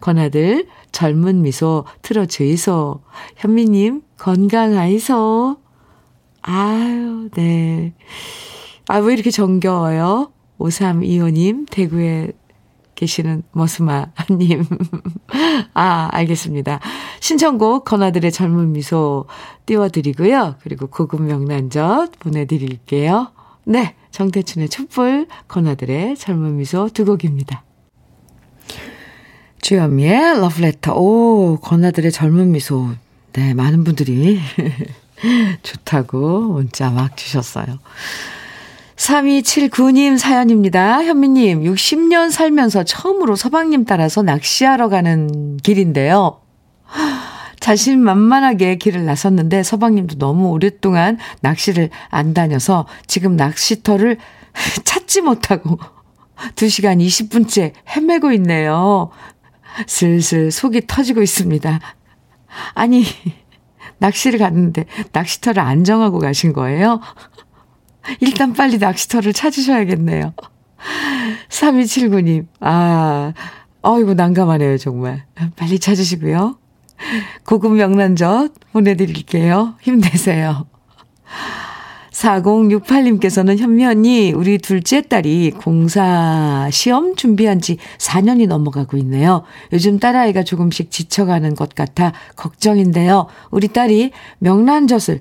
권아들 0.00 0.66
젊은 0.92 1.42
미소 1.42 1.84
틀어주이소. 2.02 3.00
현미님 3.36 4.02
건강하이소. 4.18 5.56
아유, 6.42 7.28
네. 7.34 7.94
아, 8.88 8.98
왜 8.98 9.14
이렇게 9.14 9.30
정겨워요? 9.30 10.32
5325님, 10.58 11.66
대구에 11.70 12.32
계시는 13.02 13.42
머스마님. 13.50 14.64
아, 15.74 16.08
알겠습니다. 16.12 16.78
신청곡 17.18 17.84
건아들의 17.84 18.30
젊은 18.30 18.70
미소 18.70 19.26
띄워드리고요. 19.66 20.54
그리고 20.62 20.86
고급 20.86 21.22
명란젓 21.22 22.20
보내드릴게요. 22.20 23.32
네, 23.64 23.96
정태춘의 24.12 24.68
촛불, 24.68 25.26
건아들의 25.48 26.16
젊은 26.16 26.56
미소 26.58 26.88
두 26.88 27.04
곡입니다. 27.04 27.64
주현미의 29.62 30.38
러브레터. 30.40 30.94
오, 30.94 31.56
건아들의 31.56 32.12
젊은 32.12 32.52
미소. 32.52 32.90
네, 33.32 33.52
많은 33.52 33.82
분들이 33.82 34.38
좋다고 35.64 36.52
문자 36.52 36.90
막 36.90 37.16
주셨어요. 37.16 37.80
3279님 39.02 40.16
사연입니다. 40.16 41.02
현미님, 41.02 41.62
60년 41.64 42.30
살면서 42.30 42.84
처음으로 42.84 43.34
서방님 43.34 43.84
따라서 43.84 44.22
낚시하러 44.22 44.88
가는 44.88 45.56
길인데요. 45.56 46.40
자신만만하게 47.58 48.76
길을 48.76 49.04
나섰는데 49.04 49.64
서방님도 49.64 50.18
너무 50.18 50.50
오랫동안 50.50 51.18
낚시를 51.40 51.90
안 52.10 52.32
다녀서 52.32 52.86
지금 53.08 53.36
낚시터를 53.36 54.18
찾지 54.84 55.22
못하고 55.22 55.78
2시간 56.54 57.04
20분째 57.04 57.72
헤매고 57.96 58.30
있네요. 58.32 59.10
슬슬 59.86 60.52
속이 60.52 60.86
터지고 60.86 61.22
있습니다. 61.22 61.80
아니, 62.74 63.04
낚시를 63.98 64.38
갔는데 64.38 64.84
낚시터를 65.12 65.60
안 65.60 65.84
정하고 65.84 66.18
가신 66.18 66.52
거예요? 66.52 67.00
일단 68.20 68.52
빨리 68.52 68.78
낚시터를 68.78 69.32
찾으셔야겠네요. 69.32 70.34
3279님, 71.48 72.46
아, 72.60 73.32
어이구, 73.82 74.14
난감하네요, 74.14 74.78
정말. 74.78 75.24
빨리 75.56 75.78
찾으시고요. 75.78 76.58
고급 77.44 77.72
명란젓 77.74 78.52
보내드릴게요. 78.72 79.74
힘내세요. 79.80 80.66
4068님께서는 82.12 83.58
현미 83.58 83.84
언니, 83.86 84.32
우리 84.32 84.58
둘째 84.58 85.00
딸이 85.00 85.52
공사 85.52 86.68
시험 86.70 87.16
준비한 87.16 87.60
지 87.60 87.78
4년이 87.98 88.46
넘어가고 88.46 88.96
있네요. 88.98 89.42
요즘 89.72 89.98
딸아이가 89.98 90.44
조금씩 90.44 90.90
지쳐가는 90.90 91.54
것 91.54 91.74
같아 91.74 92.12
걱정인데요. 92.36 93.26
우리 93.50 93.68
딸이 93.68 94.12
명란젓을 94.38 95.20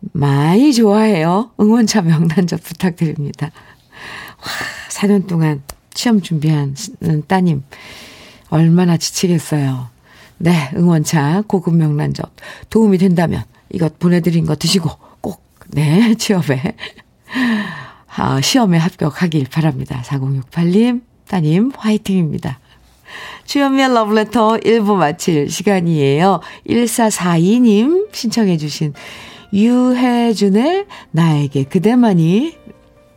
많이 0.00 0.72
좋아해요. 0.72 1.50
응원차 1.60 2.02
명란젓 2.02 2.62
부탁드립니다. 2.62 3.50
와, 4.40 4.46
4년 4.90 5.26
동안 5.26 5.62
시험 5.94 6.20
준비한 6.20 6.74
따님, 7.26 7.64
얼마나 8.50 8.96
지치겠어요. 8.96 9.88
네, 10.38 10.70
응원차 10.76 11.42
고급 11.48 11.74
명란젓 11.74 12.30
도움이 12.70 12.98
된다면 12.98 13.42
이것 13.70 13.98
보내드린 13.98 14.46
거 14.46 14.54
드시고 14.54 14.88
꼭, 15.20 15.42
네, 15.70 16.14
취업에, 16.18 16.76
아, 18.14 18.40
시험에 18.40 18.78
합격하길 18.78 19.46
바랍니다. 19.50 20.02
4068님, 20.06 21.02
따님, 21.26 21.72
화이팅입니다. 21.76 22.60
주연미의 23.44 23.94
러브레터 23.94 24.58
1부 24.58 24.96
마칠 24.96 25.50
시간이에요. 25.50 26.40
1442님 26.68 28.14
신청해 28.14 28.58
주신 28.58 28.92
유해준의 29.52 30.86
나에게 31.10 31.64
그대만이 31.64 32.56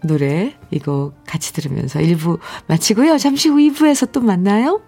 노래 0.03 0.55
이거 0.71 1.13
같이 1.27 1.53
들으면서 1.53 1.99
1부 1.99 2.39
마치고요. 2.67 3.17
잠시 3.17 3.49
후 3.49 3.57
2부에서 3.57 4.11
또 4.11 4.21
만나요. 4.21 4.81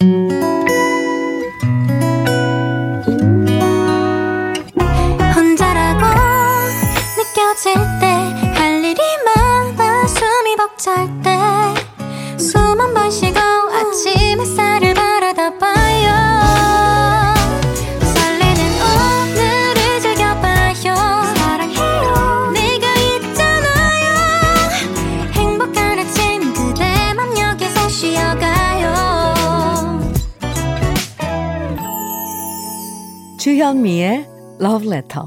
혼자라고 0.00 0.55
주현미의 33.46 34.26
Love 34.60 34.88
Letter. 34.88 35.26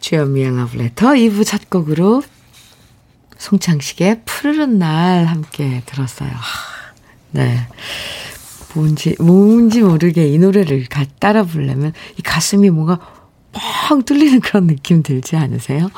주현미의 0.00 0.48
Love 0.48 0.80
Letter 0.80 1.14
2부 1.14 1.46
첫 1.46 1.70
곡으로 1.70 2.24
송창식의 3.36 4.22
푸르른 4.24 4.80
날 4.80 5.26
함께 5.26 5.84
들었어요. 5.86 6.30
하, 6.30 6.94
네. 7.30 7.60
뭔지, 8.74 9.14
뭔지 9.20 9.82
모르게 9.82 10.26
이 10.26 10.38
노래를 10.40 10.86
가, 10.86 11.04
따라 11.20 11.44
부르려면 11.44 11.92
이 12.18 12.22
가슴이 12.22 12.70
뭔가 12.70 12.98
뻥 13.88 14.02
뚫리는 14.02 14.40
그런 14.40 14.66
느낌 14.66 15.04
들지 15.04 15.36
않으세요? 15.36 15.88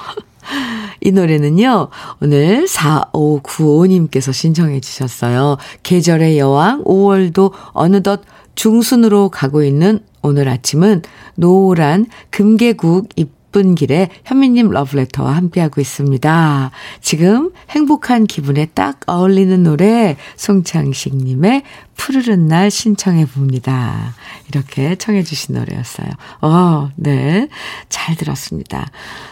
이 1.00 1.12
노래는요, 1.12 1.88
오늘 2.20 2.66
4595님께서 2.66 4.32
신청해 4.32 4.80
주셨어요. 4.80 5.56
계절의 5.82 6.38
여왕 6.38 6.84
5월도 6.84 7.52
어느덧 7.72 8.22
중순으로 8.54 9.30
가고 9.30 9.62
있는 9.62 10.00
오늘 10.22 10.48
아침은 10.48 11.02
노란 11.36 12.06
금계국 12.30 13.08
이쁜 13.50 13.74
길에 13.74 14.08
현미님 14.24 14.70
러브레터와 14.70 15.34
함께하고 15.36 15.80
있습니다. 15.80 16.70
지금 17.00 17.50
행복한 17.70 18.26
기분에 18.26 18.66
딱 18.66 19.00
어울리는 19.06 19.62
노래 19.62 20.16
송창식님의 20.36 21.62
푸르른 21.96 22.46
날 22.46 22.70
신청해 22.70 23.26
봅니다. 23.26 24.14
이렇게 24.48 24.94
청해 24.94 25.24
주신 25.24 25.56
노래였어요. 25.56 26.08
어, 26.40 26.90
네. 26.96 27.48
잘 27.88 28.16
들었습니다. 28.16 28.86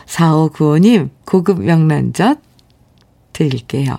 4595님, 0.06 1.10
고급 1.24 1.62
명란젓 1.62 2.40
드릴게요. 3.32 3.98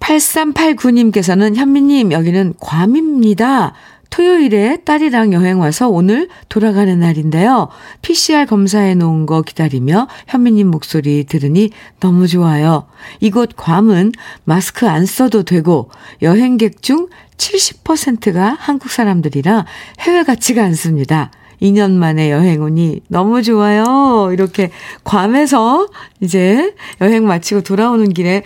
8389님께서는 0.00 1.56
현미님, 1.56 2.12
여기는 2.12 2.54
괌입니다. 2.58 3.74
토요일에 4.10 4.78
딸이랑 4.84 5.32
여행 5.32 5.60
와서 5.60 5.88
오늘 5.88 6.28
돌아가는 6.48 6.98
날인데요. 6.98 7.68
PCR 8.02 8.46
검사해 8.46 8.94
놓은 8.94 9.26
거 9.26 9.42
기다리며 9.42 10.08
현미님 10.28 10.68
목소리 10.68 11.24
들으니 11.24 11.70
너무 12.00 12.28
좋아요. 12.28 12.86
이곳 13.20 13.50
괌은 13.56 14.12
마스크 14.44 14.88
안 14.88 15.06
써도 15.06 15.42
되고 15.42 15.90
여행객 16.22 16.82
중 16.82 17.08
70%가 17.36 18.56
한국 18.58 18.90
사람들이라 18.90 19.66
해외 20.00 20.22
같지가 20.22 20.62
않습니다. 20.64 21.30
2년 21.60 21.92
만에 21.92 22.30
여행 22.30 22.62
오니 22.62 23.02
너무 23.08 23.42
좋아요. 23.42 24.30
이렇게 24.32 24.70
괌에서 25.04 25.88
이제 26.20 26.74
여행 27.00 27.26
마치고 27.26 27.62
돌아오는 27.62 28.12
길에 28.12 28.42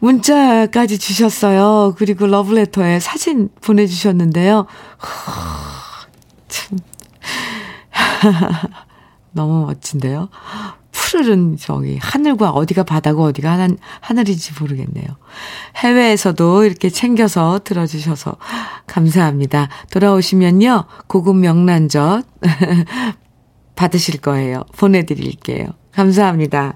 문자까지 0.00 0.98
주셨어요. 0.98 1.94
그리고 1.96 2.26
러브레터에 2.26 3.00
사진 3.00 3.48
보내주셨는데요. 3.60 4.66
참. 6.48 6.78
너무 9.32 9.66
멋진데요. 9.66 10.28
푸르른 10.90 11.56
저기 11.56 11.98
하늘과 12.00 12.50
어디가 12.50 12.84
바다고 12.84 13.24
어디가 13.24 13.50
하늘, 13.52 13.76
하늘인지 14.00 14.52
모르겠네요. 14.60 15.06
해외에서도 15.76 16.64
이렇게 16.64 16.88
챙겨서 16.90 17.60
들어주셔서 17.64 18.36
감사합니다. 18.86 19.68
돌아오시면요. 19.90 20.84
고급 21.06 21.36
명란젓 21.36 22.26
받으실 23.76 24.20
거예요. 24.20 24.64
보내드릴게요. 24.76 25.68
감사합니다. 25.92 26.74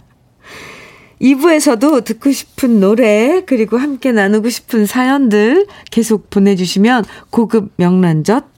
2부에서도 1.20 2.04
듣고 2.04 2.32
싶은 2.32 2.80
노래, 2.80 3.42
그리고 3.46 3.78
함께 3.78 4.12
나누고 4.12 4.48
싶은 4.48 4.86
사연들 4.86 5.66
계속 5.90 6.30
보내주시면 6.30 7.04
고급 7.30 7.72
명란젓 7.76 8.54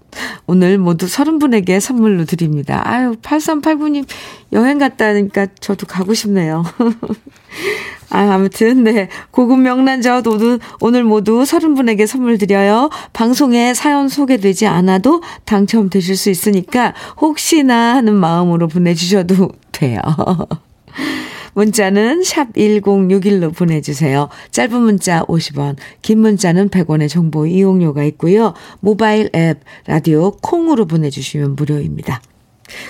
오늘 0.46 0.78
모두 0.78 1.06
서른 1.08 1.38
분에게 1.38 1.80
선물로 1.80 2.24
드립니다. 2.24 2.82
아유, 2.84 3.16
8389님 3.22 4.06
여행 4.52 4.78
갔다니까 4.78 5.48
저도 5.60 5.86
가고 5.86 6.14
싶네요. 6.14 6.64
아, 8.10 8.34
아무튼, 8.34 8.84
네. 8.84 9.08
고급 9.30 9.58
명란젓 9.60 10.26
오늘, 10.28 10.60
오늘 10.80 11.02
모두 11.02 11.44
서른 11.44 11.74
분에게 11.74 12.06
선물 12.06 12.38
드려요. 12.38 12.88
방송에 13.12 13.74
사연 13.74 14.08
소개되지 14.08 14.66
않아도 14.66 15.22
당첨되실 15.44 16.16
수 16.16 16.30
있으니까 16.30 16.94
혹시나 17.20 17.96
하는 17.96 18.14
마음으로 18.14 18.68
보내주셔도 18.68 19.50
돼요. 19.72 20.00
문자는 21.56 22.22
샵 22.22 22.52
1061로 22.52 23.54
보내주세요. 23.54 24.28
짧은 24.50 24.78
문자 24.78 25.22
50원, 25.24 25.76
긴 26.02 26.20
문자는 26.20 26.68
100원의 26.68 27.08
정보 27.08 27.46
이용료가 27.46 28.04
있고요. 28.04 28.52
모바일 28.80 29.30
앱, 29.34 29.60
라디오 29.86 30.32
콩으로 30.32 30.84
보내주시면 30.84 31.56
무료입니다. 31.56 32.20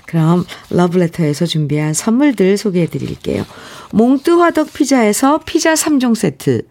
그럼 0.07 0.45
러브레터에서 0.71 1.47
준비한 1.47 1.95
선물들 1.95 2.57
소개해 2.57 2.87
드릴게요. 2.87 3.45
몽뜨 3.93 4.33
화덕 4.33 4.73
피자에서 4.73 5.39
피자 5.47 5.75
3종 5.75 6.17
세트, 6.17 6.63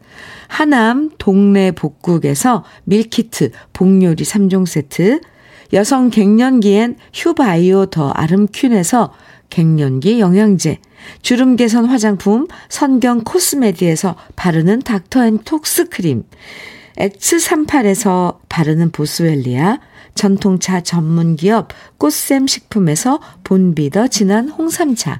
하남 0.49 1.11
동네 1.17 1.71
복국에서 1.71 2.65
밀키트 2.83 3.51
복요리 3.71 4.25
3종 4.25 4.65
세트, 4.65 5.21
여성 5.71 6.09
갱년기엔 6.09 6.97
휴바이오 7.13 7.85
더 7.85 8.09
아름퀸에서 8.09 9.13
갱년기 9.49 10.19
영양제, 10.19 10.79
주름 11.21 11.55
개선 11.55 11.85
화장품 11.85 12.47
선경 12.69 13.23
코스메디에서 13.23 14.15
바르는 14.35 14.79
닥터앤톡스 14.79 15.89
크림, 15.89 16.23
X38에서 16.97 18.37
바르는 18.49 18.91
보스웰리아, 18.91 19.79
전통차 20.13 20.81
전문기업 20.81 21.69
꽃샘 21.97 22.47
식품에서 22.47 23.19
본비더 23.43 24.07
진한 24.07 24.47
홍삼차, 24.49 25.19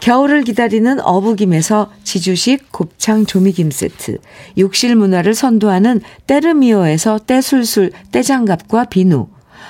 겨울을 0.00 0.42
기다리는 0.42 1.00
어부김에서 1.00 1.90
지주식 2.04 2.70
곱창 2.70 3.24
조미김 3.24 3.70
세트, 3.70 4.18
욕실 4.58 4.94
문화를 4.96 5.34
선도하는 5.34 6.00
때르미오에서 6.26 7.20
때술술 7.26 7.92
때장갑과 8.12 8.86
비누, 8.86 9.28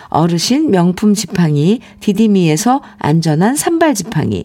어르신 0.08 0.70
명품 0.70 1.14
지팡이 1.14 1.80
디디미에서 2.00 2.82
안전한 2.98 3.56
삼발 3.56 3.94
지팡이, 3.94 4.44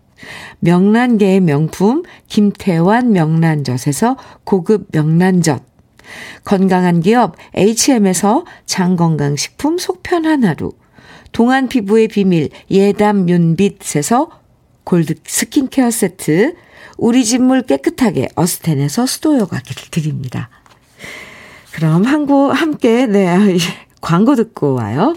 명란계의 0.59 1.41
명품 1.41 2.03
김태환 2.27 3.11
명란젓에서 3.11 4.17
고급 4.43 4.87
명란젓, 4.91 5.63
건강한 6.43 7.01
기업 7.01 7.35
H&M에서 7.55 8.45
장건강식품 8.65 9.77
속편한 9.77 10.43
하루, 10.43 10.73
동안 11.31 11.67
피부의 11.67 12.07
비밀 12.07 12.49
예담 12.69 13.29
윤빛에서 13.29 14.29
골드 14.83 15.15
스킨케어 15.25 15.91
세트, 15.91 16.55
우리 16.97 17.23
집 17.25 17.39
물 17.39 17.61
깨끗하게 17.63 18.29
어스텐에서 18.35 19.05
수도 19.05 19.37
여과기를 19.39 19.83
드립니다. 19.89 20.49
그럼 21.71 22.03
한국 22.03 22.51
함께 22.51 23.07
네 23.07 23.57
광고 24.01 24.35
듣고 24.35 24.73
와요. 24.73 25.15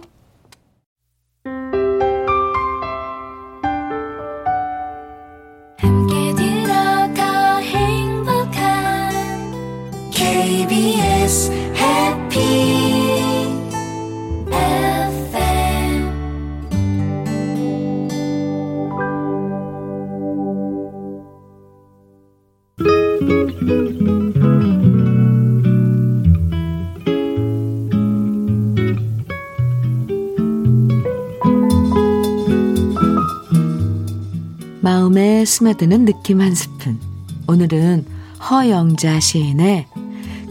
스며드는 35.65 36.05
느낌 36.05 36.43
한 36.43 36.55
스푼. 36.55 37.01
오늘은 37.49 38.05
허영자 38.51 39.19
시인의 39.19 39.87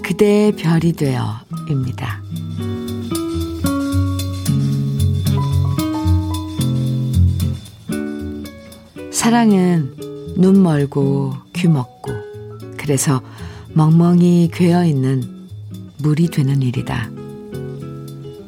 그대의 0.04 0.54
별이 0.54 0.94
되어입니다. 0.94 2.24
사랑은 9.12 9.94
눈 10.36 10.64
멀고 10.64 11.36
귀 11.54 11.68
먹고 11.68 12.12
그래서 12.78 13.22
멍멍이 13.74 14.50
괴어 14.52 14.84
있는 14.84 15.48
물이 16.00 16.30
되는 16.30 16.62
일이다. 16.64 17.12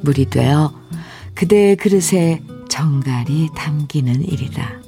물이 0.01 0.31
되어 0.31 0.73
그대의 1.35 1.75
그릇에 1.75 2.41
정갈이 2.69 3.49
담기는 3.55 4.23
일이다. 4.23 4.84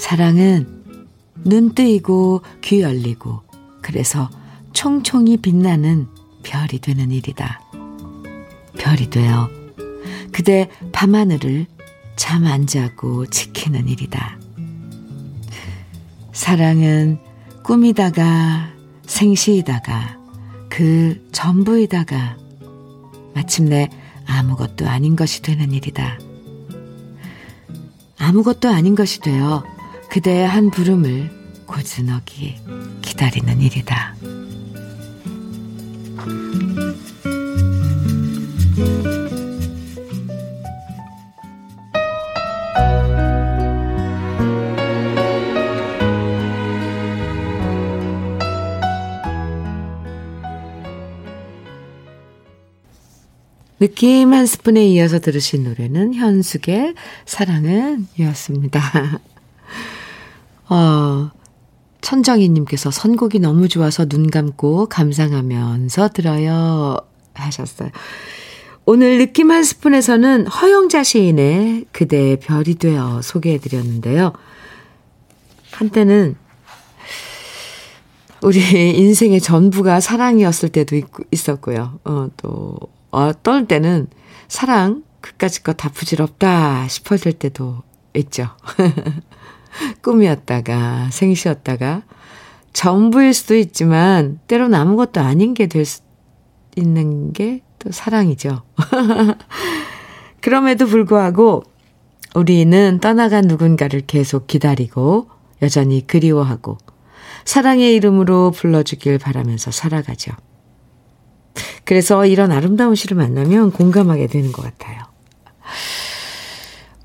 사랑은 0.00 0.66
눈 1.44 1.74
뜨이고 1.74 2.40
귀 2.62 2.80
열리고 2.80 3.42
그래서 3.82 4.30
총총이 4.72 5.36
빛나는 5.36 6.08
별이 6.42 6.78
되는 6.80 7.10
일이다. 7.10 7.60
별이 8.78 9.10
되어 9.10 9.50
그대 10.32 10.70
밤하늘을 10.92 11.66
잠 12.16 12.46
안 12.46 12.66
자고 12.66 13.26
지키는 13.26 13.88
일이다. 13.88 14.38
사랑은 16.32 17.18
꿈이다가 17.62 18.70
생시이다가 19.06 20.18
그 20.70 21.28
전부이다가 21.30 22.38
마침내 23.34 23.90
아무것도 24.26 24.88
아닌 24.88 25.14
것이 25.14 25.42
되는 25.42 25.72
일이다. 25.72 26.18
아무것도 28.18 28.70
아닌 28.70 28.94
것이 28.94 29.20
되어 29.20 29.62
그대의 30.10 30.44
한 30.46 30.70
부름을 30.70 31.30
고즈넉이 31.66 32.56
기다리는 33.00 33.60
일이다. 33.60 34.16
느낌 53.78 54.34
한 54.34 54.44
스푼에 54.44 54.84
이어서 54.88 55.20
들으신 55.20 55.64
노래는 55.64 56.14
현숙의 56.14 56.94
사랑은 57.24 58.08
이었습니다. 58.18 59.20
어, 60.70 61.30
천정희님께서 62.00 62.90
선곡이 62.90 63.40
너무 63.40 63.68
좋아서 63.68 64.06
눈 64.06 64.30
감고 64.30 64.86
감상하면서 64.86 66.08
들어요 66.10 66.96
하셨어요. 67.34 67.90
오늘 68.86 69.18
느낌 69.18 69.50
한 69.50 69.62
스푼에서는 69.62 70.46
허영자 70.46 71.02
시인의 71.04 71.86
그대의 71.92 72.40
별이 72.40 72.76
되어 72.76 73.20
소개해드렸는데요. 73.22 74.32
한때는 75.72 76.36
우리 78.42 78.60
인생의 78.96 79.40
전부가 79.40 80.00
사랑이었을 80.00 80.70
때도 80.70 80.96
있, 80.96 81.04
있었고요. 81.30 81.98
어, 82.04 82.28
또 82.38 82.78
어떨 83.10 83.66
때는 83.66 84.08
사랑 84.48 85.02
그까짓 85.20 85.62
거 85.62 85.74
다 85.74 85.90
부질없다 85.90 86.88
싶어질 86.88 87.34
때도 87.34 87.82
있죠. 88.14 88.48
꿈이었다가 90.02 91.08
생시였다가 91.10 92.02
전부일 92.72 93.34
수도 93.34 93.56
있지만 93.56 94.38
때로는 94.46 94.78
아무것도 94.78 95.20
아닌 95.20 95.54
게 95.54 95.66
될 95.66 95.84
수 95.84 96.00
있는 96.76 97.32
게 97.32 97.62
또 97.80 97.90
사랑이죠. 97.90 98.62
그럼에도 100.40 100.86
불구하고 100.86 101.64
우리는 102.34 102.98
떠나간 103.00 103.46
누군가를 103.46 104.02
계속 104.06 104.46
기다리고 104.46 105.28
여전히 105.62 106.06
그리워하고 106.06 106.78
사랑의 107.44 107.94
이름으로 107.94 108.52
불러주길 108.52 109.18
바라면서 109.18 109.70
살아가죠. 109.72 110.32
그래서 111.84 112.24
이런 112.26 112.52
아름다운 112.52 112.94
시를 112.94 113.16
만나면 113.16 113.72
공감하게 113.72 114.28
되는 114.28 114.52
것 114.52 114.62
같아요. 114.62 115.02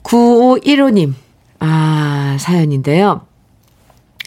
9515님, 0.03 1.13
아, 1.59 2.37
사연인데요. 2.39 3.21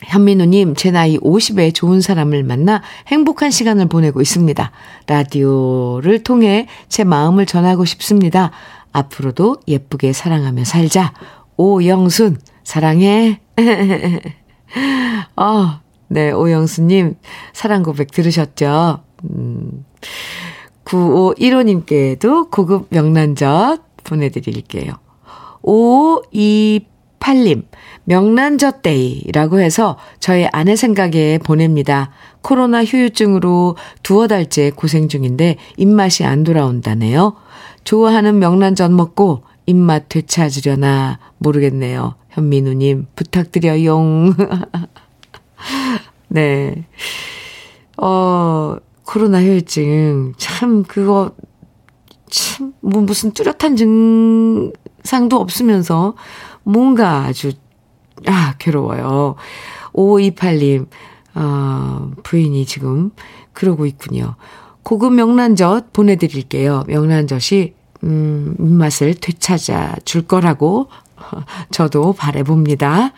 현민우님, 0.05 0.75
제 0.75 0.91
나이 0.91 1.19
50에 1.19 1.75
좋은 1.75 2.01
사람을 2.01 2.45
만나 2.45 2.83
행복한 3.09 3.51
시간을 3.51 3.87
보내고 3.88 4.21
있습니다. 4.21 4.71
라디오를 5.07 6.23
통해 6.23 6.69
제 6.88 7.05
마음을 7.05 7.47
전하고 7.47 7.85
싶습니다. 7.85 8.53
앞으로도 8.93 9.57
예쁘게 9.67 10.12
사랑하며 10.12 10.64
살자. 10.64 11.12
오영순, 11.57 12.38
사랑해. 12.62 13.41
어, 15.37 15.81
네, 16.09 16.31
오영수님, 16.31 17.17
사랑 17.53 17.83
고백 17.83 18.11
들으셨죠? 18.12 19.01
음, 19.25 19.85
9515님께도 20.85 22.51
고급 22.51 22.87
명란젓 22.91 23.83
보내드릴게요. 24.05 24.93
5528님, 27.29 27.64
명란젓 28.05 28.83
데이라고 28.83 29.61
해서 29.61 29.99
저희 30.19 30.47
아내 30.53 30.77
생각에 30.77 31.38
보냅니다. 31.38 32.11
코로나 32.41 32.85
휴유증으로 32.85 33.77
두어 34.03 34.27
달째 34.27 34.71
고생 34.71 35.09
중인데 35.09 35.57
입맛이 35.77 36.25
안 36.25 36.45
돌아온다네요. 36.45 37.35
좋아하는 37.85 38.38
명란젓 38.38 38.93
먹고 38.93 39.43
입맛 39.67 40.09
되찾으려나 40.09 41.19
모르겠네요. 41.38 42.14
현민우님, 42.31 43.07
부탁드려용. 43.14 44.35
네. 46.29 46.87
어, 47.99 48.77
코로나 49.05 49.43
혈증. 49.43 50.33
참, 50.37 50.83
그거, 50.85 51.33
참, 52.31 52.73
뭐, 52.81 53.03
무슨 53.03 53.33
뚜렷한 53.33 53.77
증상도 53.77 55.37
없으면서 55.37 56.14
뭔가 56.69 57.25
아주, 57.25 57.53
아, 58.27 58.55
괴로워요. 58.59 59.37
5528님, 59.95 60.87
어, 61.35 62.11
부인이 62.23 62.67
지금 62.67 63.11
그러고 63.53 63.87
있군요. 63.87 64.35
고급 64.83 65.15
명란젓 65.15 65.93
보내드릴게요. 65.93 66.85
명란젓이, 66.87 67.75
음, 68.05 68.55
입맛을 68.59 69.15
되찾아 69.15 69.97
줄 70.05 70.23
거라고 70.23 70.89
저도 71.71 72.13
바래봅니다. 72.13 73.13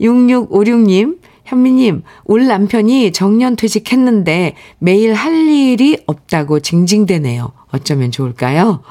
6656님, 0.00 1.18
현미님, 1.44 2.02
올 2.24 2.46
남편이 2.46 3.12
정년 3.12 3.56
퇴직했는데 3.56 4.54
매일 4.78 5.14
할 5.14 5.34
일이 5.34 6.02
없다고 6.06 6.60
징징대네요. 6.60 7.52
어쩌면 7.72 8.12
좋을까요? 8.12 8.82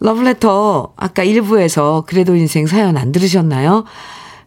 러브레터, 0.00 0.92
아까 0.96 1.24
1부에서 1.24 2.04
그래도 2.06 2.34
인생 2.36 2.66
사연 2.66 2.96
안 2.96 3.12
들으셨나요? 3.12 3.84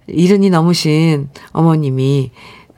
이른이 0.08 0.50
넘으신 0.50 1.30
어머님이, 1.52 2.32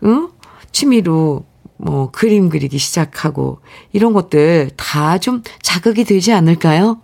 응? 0.03 0.29
취미로 0.71 1.45
뭐 1.77 2.11
그림 2.11 2.49
그리기 2.49 2.77
시작하고 2.77 3.59
이런 3.91 4.13
것들 4.13 4.71
다 4.77 5.17
좀 5.17 5.41
자극이 5.61 6.03
되지 6.05 6.31
않을까요? 6.33 7.01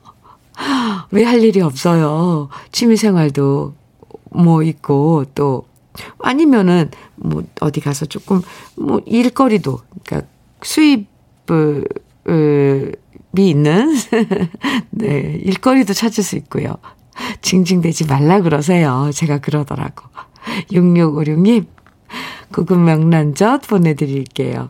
왜 1.11 1.23
할 1.23 1.43
일이 1.43 1.61
없어요? 1.61 2.49
취미 2.71 2.95
생활도 2.97 3.73
뭐 4.31 4.63
있고 4.63 5.25
또 5.35 5.65
아니면은 6.19 6.91
뭐 7.15 7.43
어디 7.59 7.79
가서 7.81 8.05
조금 8.05 8.41
뭐 8.75 9.01
일거리도 9.05 9.79
그러니까 10.03 10.29
수입을 10.61 11.85
이 12.27 12.91
있는 13.45 13.95
네, 14.91 15.39
일거리도 15.43 15.93
찾을 15.93 16.23
수 16.23 16.35
있고요. 16.37 16.75
징징대지 17.41 18.05
말라 18.05 18.41
그러세요. 18.41 19.09
제가 19.13 19.39
그러더라고. 19.39 20.05
6656님 20.71 21.65
고급 22.53 22.79
명란젓 22.79 23.67
보내드릴게요. 23.67 24.69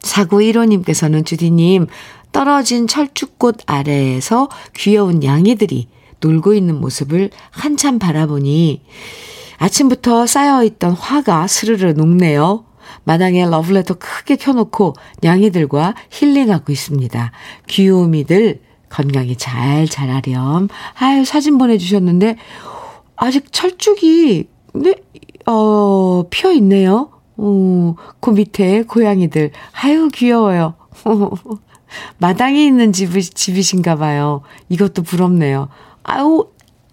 4915님께서는 0.00 1.24
주디님 1.24 1.86
떨어진 2.32 2.86
철쭉꽃 2.86 3.62
아래에서 3.66 4.48
귀여운 4.74 5.24
양이들이 5.24 5.88
놀고 6.20 6.54
있는 6.54 6.80
모습을 6.80 7.30
한참 7.50 7.98
바라보니 7.98 8.82
아침부터 9.58 10.26
쌓여있던 10.26 10.92
화가 10.92 11.46
스르르 11.46 11.92
녹네요. 11.92 12.64
마당에 13.06 13.46
러브레터 13.46 13.94
크게 13.94 14.34
켜놓고 14.34 14.94
냥이들과 15.22 15.94
힐링하고 16.10 16.72
있습니다. 16.72 17.32
귀요미들 17.68 18.60
건강히 18.88 19.36
잘 19.36 19.86
자라렴. 19.88 20.68
아유, 20.98 21.24
사진 21.24 21.56
보내주셨는데, 21.56 22.36
아직 23.14 23.52
철쭉이, 23.52 24.48
네, 24.74 24.94
어, 25.46 26.24
피어 26.30 26.52
있네요. 26.54 27.10
어, 27.36 27.94
그 28.20 28.30
밑에 28.30 28.82
고양이들. 28.82 29.52
아유, 29.82 30.08
귀여워요. 30.12 30.74
마당에 32.18 32.66
있는 32.66 32.92
집, 32.92 33.12
집이신가 33.12 33.96
봐요. 33.96 34.42
이것도 34.68 35.02
부럽네요. 35.02 35.68
아유, 36.02 36.48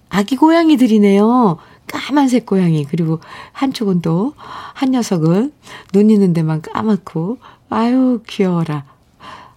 아기 0.09 0.35
고양이들이네요. 0.35 1.57
까만색 1.87 2.45
고양이. 2.45 2.85
그리고 2.85 3.19
한쪽은 3.51 4.01
또, 4.01 4.33
한 4.37 4.91
녀석은 4.91 5.51
눈 5.91 6.09
있는 6.09 6.33
데만 6.33 6.61
까맣고, 6.61 7.37
아유, 7.69 8.21
귀여워라. 8.27 8.85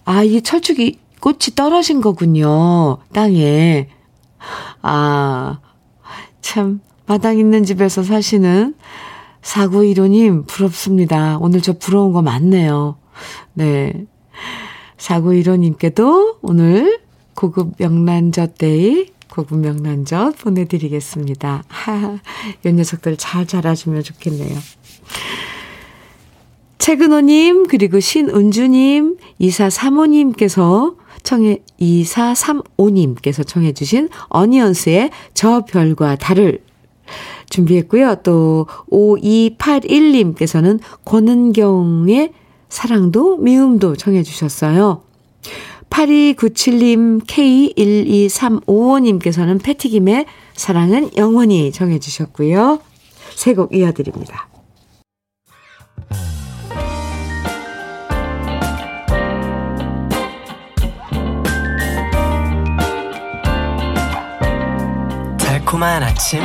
아, 0.05 0.23
이 0.23 0.41
철쭉이 0.41 0.99
꽃이 1.19 1.55
떨어진 1.55 2.01
거군요. 2.01 2.97
땅에. 3.13 3.89
아, 4.81 5.59
참, 6.41 6.81
마당 7.05 7.37
있는 7.37 7.63
집에서 7.63 8.03
사시는 8.03 8.75
4915님, 9.41 10.45
부럽습니다. 10.47 11.37
오늘 11.39 11.61
저 11.61 11.73
부러운 11.73 12.11
거 12.13 12.21
많네요. 12.21 12.97
네. 13.53 14.05
4915님께도 14.97 16.37
오늘 16.41 16.99
고급 17.33 17.75
명란젓 17.77 18.57
데이 18.57 19.07
고급 19.29 19.59
명란젓 19.59 20.37
보내드리겠습니다. 20.37 21.63
하, 21.67 22.19
이 22.65 22.71
녀석들 22.71 23.17
잘 23.17 23.45
자라주면 23.45 24.03
좋겠네요. 24.03 24.57
최근호님, 26.77 27.67
그리고 27.67 27.99
신은주님, 27.99 29.17
2435님께서 29.41 30.95
청해, 31.23 31.63
2435님께서 31.79 33.45
청해주신 33.45 34.09
어니언스의 34.29 35.11
저 35.33 35.65
별과 35.65 36.15
달을 36.15 36.63
준비했고요. 37.49 38.17
또, 38.23 38.67
5281님께서는 38.89 40.79
권은경의 41.03 42.31
사랑도 42.69 43.37
미움도 43.37 43.95
청해주셨어요. 43.95 45.03
8297님, 45.97 47.25
K12355님께서는 47.25 49.61
패티김의 49.63 50.27
사랑은 50.53 51.09
영원히 51.17 51.71
정해주셨고요. 51.71 52.79
세 53.33 53.55
곡 53.55 53.73
이어드립니다. 53.73 54.47
달콤한 65.39 66.03
아침, 66.03 66.39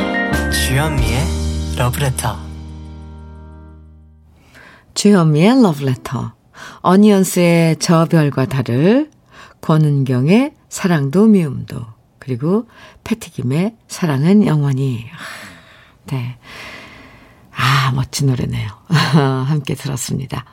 주현미의 0.51 1.19
러브레터. 1.77 2.37
주현미의 4.95 5.61
러브레터. 5.61 6.33
어니언스의 6.81 7.75
저 7.77 8.05
별과 8.05 8.47
달을 8.47 9.12
권은경의 9.63 10.53
사랑도 10.67 11.25
미움도 11.25 11.77
그리고 12.19 12.67
패티김의 13.05 13.75
사랑은 13.87 14.45
영원히 14.45 15.05
네. 16.07 16.37
아 17.55 17.91
멋진 17.95 18.27
노래네요. 18.27 18.69
함께 19.47 19.73
들었습니다. 19.73 20.43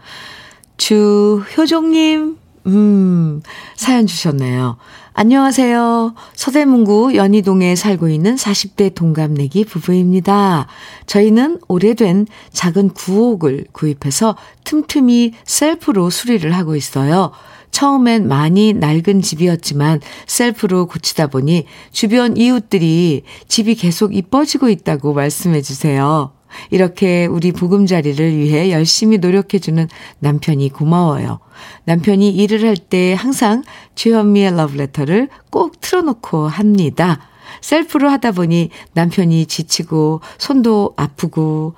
주효종님 0.77 2.39
음 2.67 3.43
사연 3.75 4.07
주셨네요. 4.07 4.77
안녕하세요. 5.13 6.15
서대문구 6.35 7.17
연희동에 7.17 7.75
살고 7.75 8.09
있는 8.09 8.37
40대 8.37 8.95
동갑내기 8.95 9.65
부부입니다. 9.65 10.69
저희는 11.07 11.59
오래된 11.67 12.27
작은 12.53 12.91
구옥을 12.91 13.67
구입해서 13.73 14.37
틈틈이 14.65 15.33
셀프로 15.45 16.11
수리를 16.11 16.51
하고 16.53 16.77
있어요. 16.77 17.33
처음엔 17.71 18.29
많이 18.29 18.73
낡은 18.73 19.23
집이었지만 19.23 20.01
셀프로 20.27 20.87
고치다 20.87 21.29
보니 21.29 21.67
주변 21.93 22.37
이웃들이 22.37 23.23
집이 23.49 23.75
계속 23.77 24.15
이뻐지고 24.15 24.69
있다고 24.69 25.15
말씀해 25.15 25.63
주세요. 25.63 26.33
이렇게 26.71 27.27
우리 27.27 27.53
보금자리를 27.53 28.37
위해 28.37 28.73
열심히 28.73 29.19
노력해주는 29.19 29.89
남편이 30.19 30.71
고마워요. 30.71 31.39
남편이 31.85 32.31
일을 32.31 32.67
할 32.67 32.77
때 32.77 33.15
항상 33.15 33.63
주현미의 33.95 34.57
러브레터를 34.57 35.29
꼭 35.51 35.81
틀어놓고 35.81 36.49
합니다. 36.49 37.21
셀프로 37.61 38.09
하다 38.09 38.33
보니 38.33 38.71
남편이 38.95 39.47
지치고 39.47 40.21
손도 40.39 40.95
아프고 40.97 41.75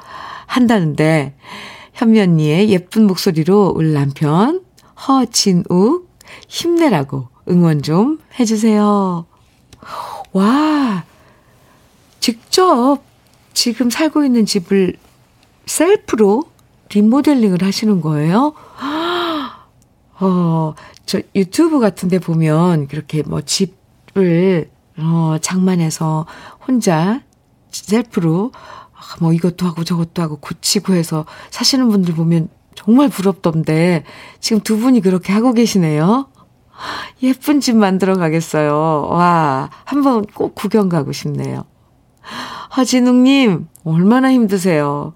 한다는데 0.47 1.35
현미 1.95 2.21
언니의 2.21 2.71
예쁜 2.71 3.07
목소리로 3.07 3.73
우리 3.77 3.93
남편 3.93 4.63
허진욱 5.07 6.09
힘내라고 6.49 7.29
응원 7.49 7.83
좀 7.83 8.21
해주세요. 8.39 9.27
와, 10.33 11.05
직접 12.21 12.99
지금 13.53 13.91
살고 13.91 14.25
있는 14.25 14.47
집을 14.47 14.97
셀프로 15.67 16.45
리모델링을 16.91 17.63
하시는 17.63 18.01
거예요? 18.01 18.55
어, 20.21 20.75
저 21.05 21.21
유튜브 21.35 21.81
같은 21.81 22.09
데 22.09 22.19
보면 22.19 22.87
그렇게 22.87 23.23
뭐 23.23 23.41
집을 23.41 24.71
어, 24.99 25.37
장만해서 25.41 26.27
혼자 26.67 27.23
셀프로 27.73 28.53
아, 28.55 29.17
뭐 29.21 29.33
이것도 29.33 29.67
하고 29.67 29.83
저것도 29.83 30.23
하고 30.23 30.37
고치고 30.37 30.95
해서 30.95 31.27
사시는 31.51 31.89
분들 31.89 32.15
보면 32.15 32.49
정말 32.75 33.09
부럽던데 33.09 34.05
지금 34.41 34.61
두 34.61 34.79
분이 34.79 35.01
그렇게 35.01 35.33
하고 35.33 35.53
계시네요. 35.53 36.29
예쁜 37.23 37.61
집 37.61 37.77
만들어 37.77 38.17
가겠어요. 38.17 39.07
와, 39.11 39.71
한번 39.85 40.25
꼭 40.27 40.55
구경 40.55 40.89
가고 40.89 41.13
싶네요. 41.13 41.65
하진웅님, 42.71 43.69
얼마나 43.85 44.33
힘드세요. 44.33 45.13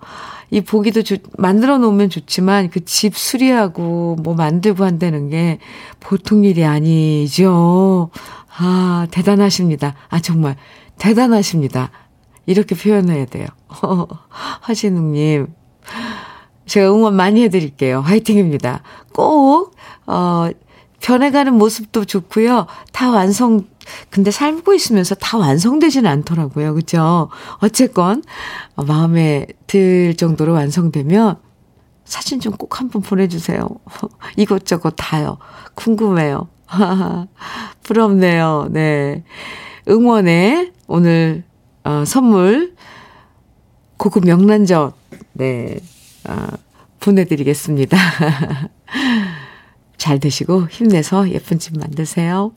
이 0.50 0.60
보기도 0.60 1.02
좋, 1.02 1.18
만들어 1.38 1.78
놓으면 1.78 2.08
좋지만 2.10 2.70
그 2.70 2.80
집 2.84 3.16
수리하고 3.16 4.16
뭐 4.22 4.34
만들고 4.34 4.84
한다는 4.84 5.28
게 5.28 5.58
보통 5.98 6.44
일이 6.44 6.64
아니죠. 6.64 8.10
아, 8.58 9.06
대단하십니다. 9.10 9.94
아, 10.08 10.20
정말 10.20 10.56
대단하십니다. 10.98 11.90
이렇게 12.46 12.76
표현해야 12.76 13.26
돼요. 13.26 13.46
하진웅님, 14.60 15.48
제가 16.66 16.90
응원 16.92 17.14
많이 17.14 17.42
해드릴게요. 17.42 18.00
화이팅입니다. 18.00 18.82
꼭, 19.12 19.74
어, 20.06 20.48
변해가는 21.00 21.54
모습도 21.54 22.04
좋고요. 22.04 22.66
다 22.92 23.10
완성, 23.10 23.66
근데 24.10 24.30
살고 24.30 24.74
있으면서 24.74 25.14
다 25.14 25.38
완성되지는 25.38 26.10
않더라고요. 26.10 26.74
그죠? 26.74 27.28
어쨌건, 27.58 28.22
어, 28.74 28.84
마음에 28.84 29.46
들 29.66 30.14
정도로 30.16 30.52
완성되면 30.54 31.36
사진 32.04 32.40
좀 32.40 32.52
꼭 32.56 32.80
한번 32.80 33.02
보내주세요. 33.02 33.68
이것저것 34.36 34.94
다요. 34.96 35.38
궁금해요. 35.74 36.48
부럽네요. 37.84 38.68
네. 38.70 39.22
응원에 39.88 40.72
오늘, 40.88 41.44
어, 41.84 42.04
선물, 42.04 42.74
고급 43.98 44.24
명란젓, 44.26 44.94
네, 45.34 45.78
어, 46.28 46.48
보내드리겠습니다. 47.00 47.96
잘 49.96 50.20
되시고 50.20 50.68
힘내서 50.68 51.30
예쁜 51.30 51.58
집 51.58 51.78
만드세요. 51.78 52.52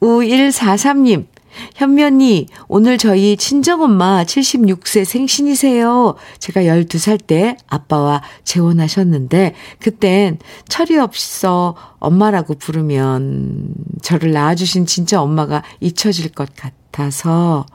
5143님, 0.00 1.26
현면이 1.74 2.46
오늘 2.68 2.98
저희 2.98 3.36
친정엄마 3.36 4.24
76세 4.24 5.04
생신이세요. 5.04 6.14
제가 6.38 6.62
12살 6.62 7.26
때 7.26 7.56
아빠와 7.68 8.22
재혼하셨는데 8.44 9.54
그땐 9.78 10.38
철이 10.68 10.98
없어 10.98 11.74
엄마라고 11.98 12.54
부르면 12.54 13.74
저를 14.02 14.32
낳아주신 14.32 14.86
진짜 14.86 15.20
엄마가 15.20 15.62
잊혀질 15.80 16.30
것 16.32 16.48
같아서 16.54 17.66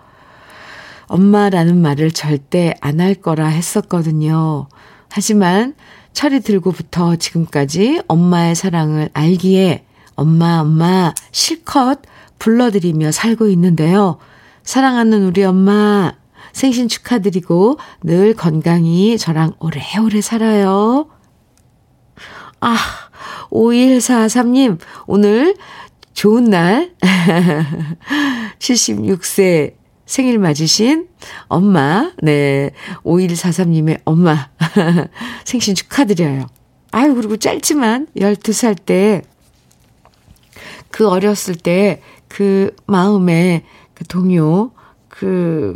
엄마라는 1.07 1.81
말을 1.81 2.11
절대 2.11 2.73
안 2.81 2.99
할 2.99 3.15
거라 3.15 3.47
했었거든요. 3.47 4.67
하지만 5.09 5.75
철이 6.13 6.39
들고부터 6.41 7.17
지금까지 7.17 8.01
엄마의 8.07 8.55
사랑을 8.55 9.09
알기에 9.13 9.85
엄마, 10.15 10.59
엄마 10.59 11.13
실컷 11.31 11.99
불러드리며 12.39 13.11
살고 13.11 13.47
있는데요. 13.49 14.17
사랑하는 14.63 15.25
우리 15.25 15.43
엄마, 15.43 16.13
생신 16.53 16.87
축하드리고 16.87 17.77
늘 18.03 18.33
건강히 18.33 19.17
저랑 19.17 19.53
오래오래 19.59 20.21
살아요. 20.21 21.09
아, 22.61 22.77
5143님, 23.51 24.79
오늘 25.05 25.55
좋은 26.13 26.45
날, 26.45 26.93
76세 28.59 29.73
생일 30.05 30.37
맞으신 30.37 31.07
엄마, 31.47 32.11
네, 32.21 32.71
5143님의 33.03 34.01
엄마, 34.05 34.49
생신 35.45 35.75
축하드려요. 35.75 36.47
아유, 36.91 37.15
그리고 37.15 37.37
짧지만 37.37 38.07
12살 38.15 38.77
때, 38.85 39.23
그 40.91 41.09
어렸을 41.09 41.55
때, 41.55 42.01
그 42.27 42.75
마음에 42.85 43.63
그 43.93 44.05
동요, 44.05 44.71
그, 45.09 45.75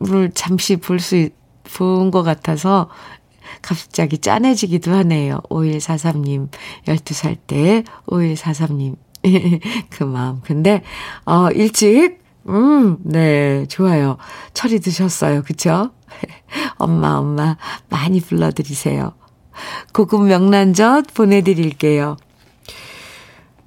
를 0.00 0.30
잠시 0.32 0.76
볼 0.76 1.00
수, 1.00 1.28
본 1.64 2.10
것 2.10 2.22
같아서, 2.22 2.88
갑자기 3.60 4.18
짠해지기도 4.18 4.90
하네요. 4.92 5.40
5143님, 5.50 6.48
12살 6.86 7.36
때, 7.46 7.84
5143님. 8.06 8.96
그 9.90 10.02
마음. 10.02 10.40
근데, 10.42 10.82
어, 11.24 11.48
일찍 11.50 12.21
음, 12.48 12.98
네, 13.02 13.66
좋아요. 13.66 14.16
철이 14.54 14.80
드셨어요. 14.80 15.42
그쵸? 15.42 15.90
엄마, 16.78 17.16
엄마, 17.16 17.56
많이 17.88 18.20
불러드리세요. 18.20 19.14
고급 19.92 20.24
명란젓 20.24 21.14
보내드릴게요. 21.14 22.16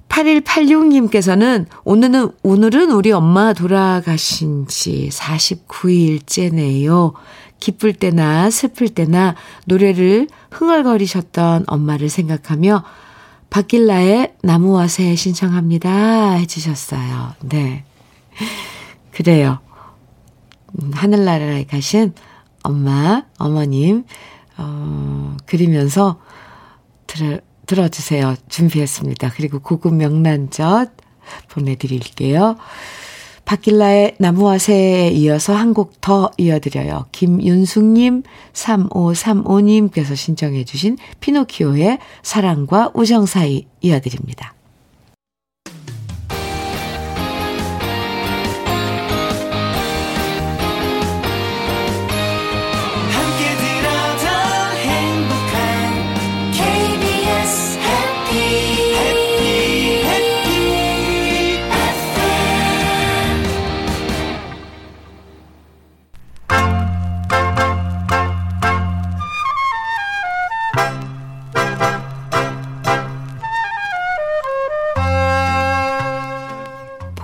8186님께서는 0.08 1.66
오늘은, 1.84 2.30
오늘은 2.42 2.90
우리 2.90 3.12
엄마 3.12 3.52
돌아가신 3.52 4.66
지 4.66 5.10
49일째네요. 5.12 7.12
기쁠 7.60 7.92
때나 7.94 8.50
슬플 8.50 8.90
때나 8.90 9.34
노래를 9.66 10.28
흥얼거리셨던 10.50 11.64
엄마를 11.66 12.08
생각하며 12.08 12.84
박길라의 13.50 14.34
나무와 14.42 14.88
새 14.88 15.14
신청합니다. 15.14 16.32
해주셨어요. 16.32 17.34
네. 17.44 17.84
그래요. 19.12 19.60
음, 20.82 20.90
하늘나라에 20.92 21.64
가신 21.64 22.12
엄마, 22.62 23.24
어머님, 23.38 24.04
어, 24.58 25.36
그리면서 25.46 26.20
들어, 27.06 27.38
들어주세요. 27.66 28.36
준비했습니다. 28.48 29.32
그리고 29.36 29.60
고급 29.60 29.94
명란젓 29.94 30.90
보내드릴게요. 31.48 32.56
박길라의 33.44 34.16
나무와 34.18 34.58
새에 34.58 35.10
이어서 35.10 35.54
한 35.54 35.72
곡 35.72 36.00
더 36.00 36.32
이어드려요. 36.36 37.06
김윤숙님, 37.12 38.24
3535님께서 38.52 40.16
신청해 40.16 40.64
주신 40.64 40.98
피노키오의 41.20 41.98
사랑과 42.24 42.90
우정 42.94 43.24
사이 43.26 43.66
이어드립니다. 43.82 44.55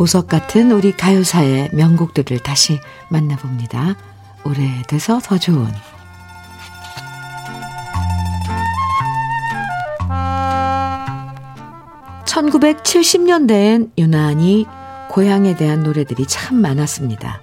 보석 0.03 0.27
같은 0.27 0.73
우리 0.73 0.91
가요사의 0.91 1.71
명곡들을 1.75 2.41
다시 2.41 2.81
만나봅니다. 3.09 3.95
오래돼서 4.45 5.21
더 5.21 5.39
좋은 5.39 5.69
1970년대엔 12.25 13.93
유난히 13.97 14.67
고향에 15.09 15.55
대한 15.55 15.85
노래들이 15.85 16.27
참 16.27 16.57
많았습니다. 16.57 17.41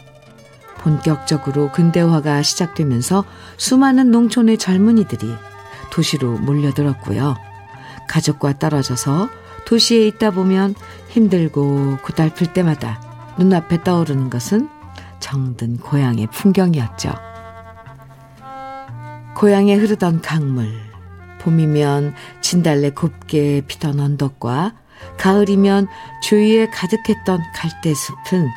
본격적으로 0.80 1.72
근대화가 1.72 2.42
시작되면서 2.42 3.24
수많은 3.56 4.12
농촌의 4.12 4.58
젊은이들이 4.58 5.34
도시로 5.92 6.34
몰려들었고요. 6.34 7.38
가족과 8.10 8.60
떨어져서 8.60 9.30
도시에 9.70 10.08
있다 10.08 10.32
보면 10.32 10.74
힘들고 11.10 11.98
고달플 12.04 12.54
때마다 12.54 13.00
눈앞에 13.38 13.84
떠오르는 13.84 14.32
것은 14.32 14.68
정든 15.20 15.78
고향의 15.78 16.26
풍경이었죠. 16.32 17.14
고향에 19.36 19.76
흐르던 19.76 20.24
강물, 20.24 20.72
봄이면 21.42 22.16
진달래 22.42 22.90
곱게 22.90 23.62
피던 23.68 24.00
언덕과 24.00 24.74
가을이면 25.20 25.88
주위에 26.24 26.68
가득했던 26.72 27.40
갈대숲은 27.54 28.48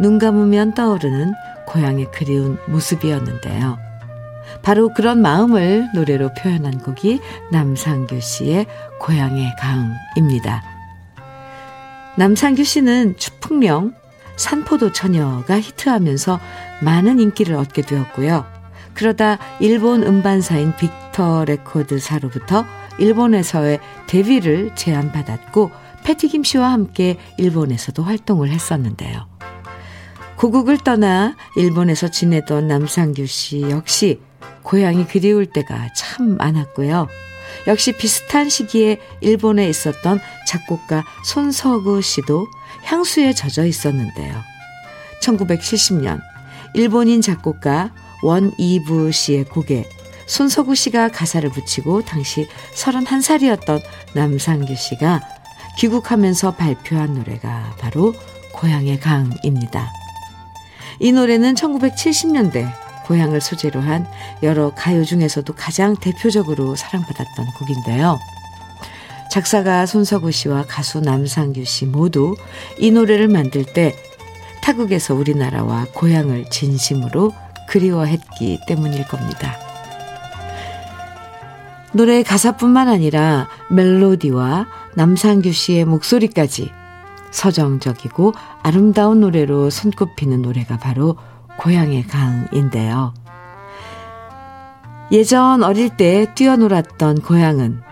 눈 0.00 0.18
감으면 0.18 0.74
떠오르는 0.74 1.32
고향의 1.68 2.10
그리운 2.10 2.58
모습이었는데요. 2.66 3.89
바로 4.62 4.92
그런 4.94 5.22
마음을 5.22 5.88
노래로 5.94 6.34
표현한 6.34 6.78
곡이 6.78 7.20
남상규 7.50 8.20
씨의 8.20 8.66
고향의 9.00 9.54
강입니다. 9.58 10.62
남상규 12.16 12.64
씨는 12.64 13.16
추풍령, 13.16 13.94
산포도 14.36 14.92
처녀가 14.92 15.60
히트하면서 15.60 16.40
많은 16.82 17.20
인기를 17.20 17.54
얻게 17.56 17.82
되었고요. 17.82 18.44
그러다 18.94 19.38
일본 19.60 20.02
음반사인 20.02 20.74
빅터 20.76 21.44
레코드사로부터 21.46 22.64
일본에서의 22.98 23.80
데뷔를 24.06 24.74
제안받았고 24.74 25.70
패티김 26.04 26.44
씨와 26.44 26.72
함께 26.72 27.16
일본에서도 27.38 28.02
활동을 28.02 28.50
했었는데요. 28.50 29.26
고국을 30.36 30.78
떠나 30.78 31.36
일본에서 31.56 32.08
지내던 32.08 32.66
남상규 32.66 33.26
씨 33.26 33.62
역시 33.70 34.20
고향이 34.62 35.06
그리울 35.06 35.46
때가 35.46 35.92
참 35.94 36.36
많았고요. 36.36 37.08
역시 37.66 37.92
비슷한 37.92 38.48
시기에 38.48 39.00
일본에 39.20 39.68
있었던 39.68 40.20
작곡가 40.46 41.04
손석우 41.24 42.00
씨도 42.02 42.46
향수에 42.84 43.32
젖어 43.32 43.64
있었는데요. 43.64 44.34
1970년 45.22 46.20
일본인 46.74 47.20
작곡가 47.20 47.90
원이부 48.22 49.12
씨의 49.12 49.44
곡에 49.44 49.88
손석우 50.26 50.74
씨가 50.74 51.08
가사를 51.08 51.48
붙이고 51.50 52.02
당시 52.02 52.46
31살이었던 52.74 53.82
남상규 54.14 54.74
씨가 54.76 55.20
귀국하면서 55.78 56.52
발표한 56.52 57.14
노래가 57.14 57.74
바로 57.78 58.14
고향의 58.52 59.00
강입니다. 59.00 59.90
이 61.00 61.12
노래는 61.12 61.54
1970년대 61.54 62.89
고향을 63.06 63.40
소재로 63.40 63.80
한 63.80 64.06
여러 64.42 64.70
가요 64.74 65.04
중에서도 65.04 65.52
가장 65.54 65.96
대표적으로 65.96 66.76
사랑받았던 66.76 67.46
곡인데요. 67.58 68.18
작사가 69.30 69.86
손석우 69.86 70.32
씨와 70.32 70.64
가수 70.66 71.00
남상규 71.00 71.64
씨 71.64 71.86
모두 71.86 72.34
이 72.78 72.90
노래를 72.90 73.28
만들 73.28 73.64
때 73.64 73.94
타국에서 74.62 75.14
우리나라와 75.14 75.86
고향을 75.94 76.50
진심으로 76.50 77.32
그리워했기 77.68 78.60
때문일 78.66 79.06
겁니다. 79.06 79.56
노래 81.92 82.22
가사뿐만 82.22 82.88
아니라 82.88 83.48
멜로디와 83.70 84.66
남상규 84.94 85.52
씨의 85.52 85.84
목소리까지 85.84 86.70
서정적이고 87.30 88.32
아름다운 88.62 89.20
노래로 89.20 89.70
손꼽히는 89.70 90.42
노래가 90.42 90.76
바로 90.76 91.16
고향의 91.60 92.06
강인데요. 92.06 93.12
예전 95.12 95.62
어릴 95.62 95.94
때 95.94 96.32
뛰어놀았던 96.34 97.20
고향은 97.20 97.82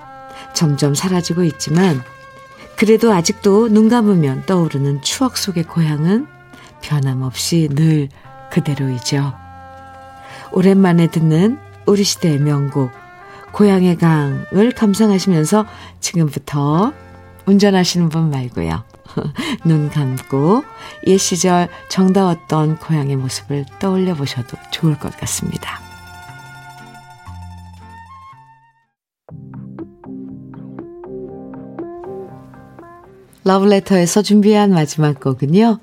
점점 0.55 0.95
사라지고 0.95 1.45
있지만 1.45 2.03
그래도 2.77 3.13
아직도 3.13 3.69
눈 3.69 3.91
감으면 3.91 4.47
떠오르는 4.47 5.03
추억 5.03 5.37
속의 5.37 5.65
고향은 5.65 6.27
변함없이 6.81 7.69
늘 7.73 8.09
그대로이죠. 8.51 9.35
오랜만에 10.53 11.09
듣는 11.09 11.59
우리 11.85 12.05
시대의 12.05 12.39
명곡 12.39 12.91
고향의 13.53 13.99
강을 13.99 14.73
감상하시면서 14.75 15.67
지금부터 16.01 16.95
운전하시는 17.45 18.09
분 18.09 18.31
말고요. 18.31 18.85
눈 19.65 19.91
감고 19.91 20.65
옛 21.07 21.19
시절 21.19 21.69
정다웠던 21.89 22.79
고향의 22.79 23.17
모습을 23.17 23.65
떠올려 23.79 24.15
보셔도 24.15 24.57
좋을 24.71 24.99
것 24.99 25.17
같습니다. 25.17 25.81
러브레터에서 33.45 34.21
준비한 34.23 34.73
마지막 34.73 35.21
곡은요. 35.21 35.79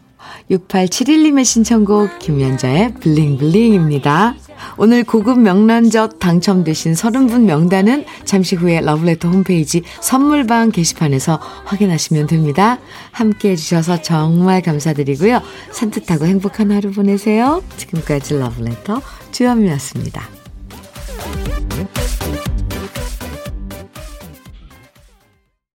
6871님의 0.52 1.46
신청곡 1.46 2.20
김연자의 2.20 2.94
블링블링입니다. 2.96 4.36
오늘 4.78 5.04
고급 5.04 5.40
명란젓 5.40 6.20
당첨되신 6.20 6.94
30분 6.94 7.42
명단은 7.42 8.06
잠시 8.24 8.56
후에 8.56 8.82
러브레터 8.82 9.30
홈페이지 9.30 9.84
선물방 10.02 10.72
게시판에서 10.72 11.40
확인하시면 11.66 12.28
됩니다. 12.28 12.80
함께 13.12 13.52
해주셔서 13.52 14.02
정말 14.02 14.62
감사드리고요. 14.62 15.42
산뜻하고 15.72 16.26
행복한 16.26 16.72
하루 16.72 16.92
보내세요. 16.92 17.64
지금까지 17.78 18.38
러브레터 18.38 19.02
주현미였습니다. 19.32 20.36